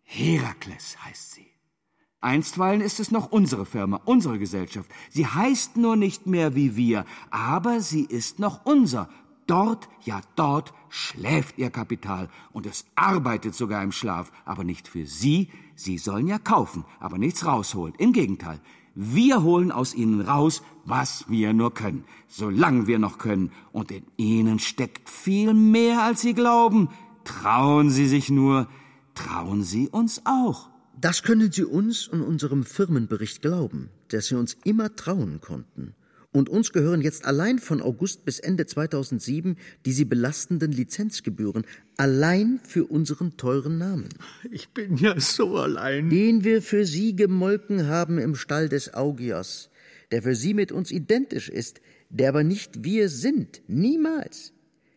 [0.03, 1.47] Herakles heißt sie.
[2.21, 4.89] Einstweilen ist es noch unsere Firma, unsere Gesellschaft.
[5.09, 9.09] Sie heißt nur nicht mehr wie wir, aber sie ist noch unser.
[9.45, 15.05] Dort, ja dort schläft ihr Kapital und es arbeitet sogar im Schlaf, aber nicht für
[15.05, 15.49] Sie.
[15.75, 17.95] Sie sollen ja kaufen, aber nichts rausholen.
[17.97, 18.59] Im Gegenteil,
[18.95, 23.51] wir holen aus ihnen raus, was wir nur können, solange wir noch können.
[23.71, 26.89] Und in ihnen steckt viel mehr, als Sie glauben.
[27.23, 28.67] Trauen Sie sich nur,
[29.15, 30.69] trauen Sie uns auch.
[30.99, 35.95] Das können Sie uns und unserem Firmenbericht glauben, dass Sie uns immer trauen konnten.
[36.33, 39.55] Und uns gehören jetzt allein von August bis Ende 2007
[39.85, 41.63] die sie belastenden Lizenzgebühren,
[41.95, 44.09] allein für unseren teuren Namen.
[44.51, 46.09] Ich bin ja so allein.
[46.09, 49.69] Den wir für Sie gemolken haben im Stall des Augias,
[50.11, 54.53] der für Sie mit uns identisch ist, der aber nicht wir sind, niemals.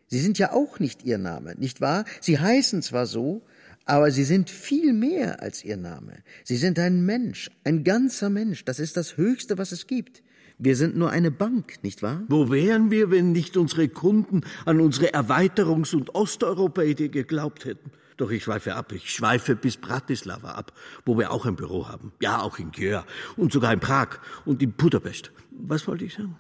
[0.09, 2.07] Sie sind ja auch nicht Ihr Name, nicht wahr?
[2.21, 3.45] Sie heißen zwar so,
[3.85, 6.23] aber Sie sind viel mehr als Ihr Name.
[6.45, 8.65] Sie sind ein Mensch, ein ganzer Mensch.
[8.65, 10.23] Das ist das Höchste, was es gibt.
[10.59, 12.23] Wir sind nur eine Bank, nicht wahr?
[12.29, 17.91] Wo wären wir, wenn nicht unsere Kunden an unsere Erweiterungs- und Osteuropa-Idee geglaubt hätten?
[18.17, 18.93] Doch ich schweife ab.
[18.93, 20.73] Ich schweife bis Bratislava ab,
[21.05, 22.13] wo wir auch ein Büro haben.
[22.23, 23.05] Ja, auch in Gjör
[23.37, 25.31] und sogar in Prag und in Budapest.
[25.51, 26.37] Was wollte ich sagen?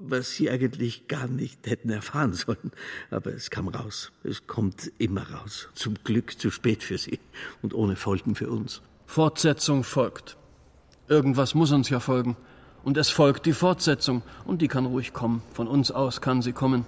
[0.00, 2.72] Was Sie eigentlich gar nicht hätten erfahren sollen.
[3.10, 4.10] Aber es kam raus.
[4.24, 5.68] Es kommt immer raus.
[5.74, 7.20] Zum Glück zu spät für Sie
[7.62, 8.82] und ohne Folgen für uns.
[9.06, 10.36] Fortsetzung folgt.
[11.08, 12.36] Irgendwas muss uns ja folgen.
[12.86, 15.42] Und es folgt die Fortsetzung, und die kann ruhig kommen.
[15.52, 16.84] Von uns aus kann sie kommen.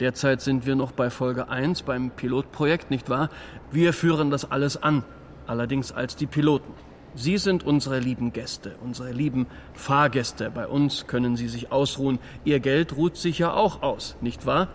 [0.00, 3.30] Derzeit sind wir noch bei Folge 1 beim Pilotprojekt, nicht wahr?
[3.70, 5.04] Wir führen das alles an,
[5.46, 6.72] allerdings als die Piloten.
[7.14, 10.50] Sie sind unsere lieben Gäste, unsere lieben Fahrgäste.
[10.50, 12.18] Bei uns können Sie sich ausruhen.
[12.44, 14.66] Ihr Geld ruht sich ja auch aus, nicht wahr?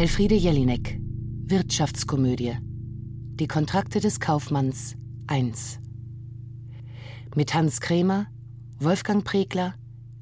[0.00, 0.98] Elfriede Jelinek,
[1.44, 2.56] Wirtschaftskomödie.
[2.62, 4.96] Die Kontrakte des Kaufmanns
[5.26, 5.78] 1.
[7.34, 8.26] Mit Hans Krämer,
[8.78, 9.74] Wolfgang Pregler,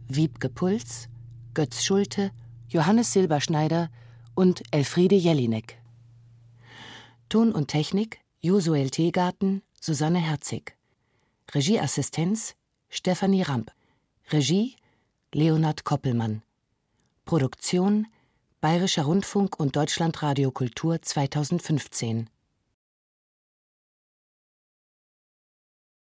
[0.09, 1.09] Wiebke Puls,
[1.55, 2.33] Götz Schulte,
[2.67, 3.89] Johannes Silberschneider
[4.35, 5.81] und Elfriede Jelinek.
[7.29, 10.77] Ton und Technik Josuel Teegarten, Susanne Herzig.
[11.55, 12.57] Regieassistenz
[12.89, 13.71] Stefanie Ramp.
[14.33, 14.75] Regie
[15.33, 16.43] Leonhard Koppelmann.
[17.25, 18.09] Produktion
[18.61, 22.29] Bayerischer Rundfunk und Deutschlandradio Kultur 2015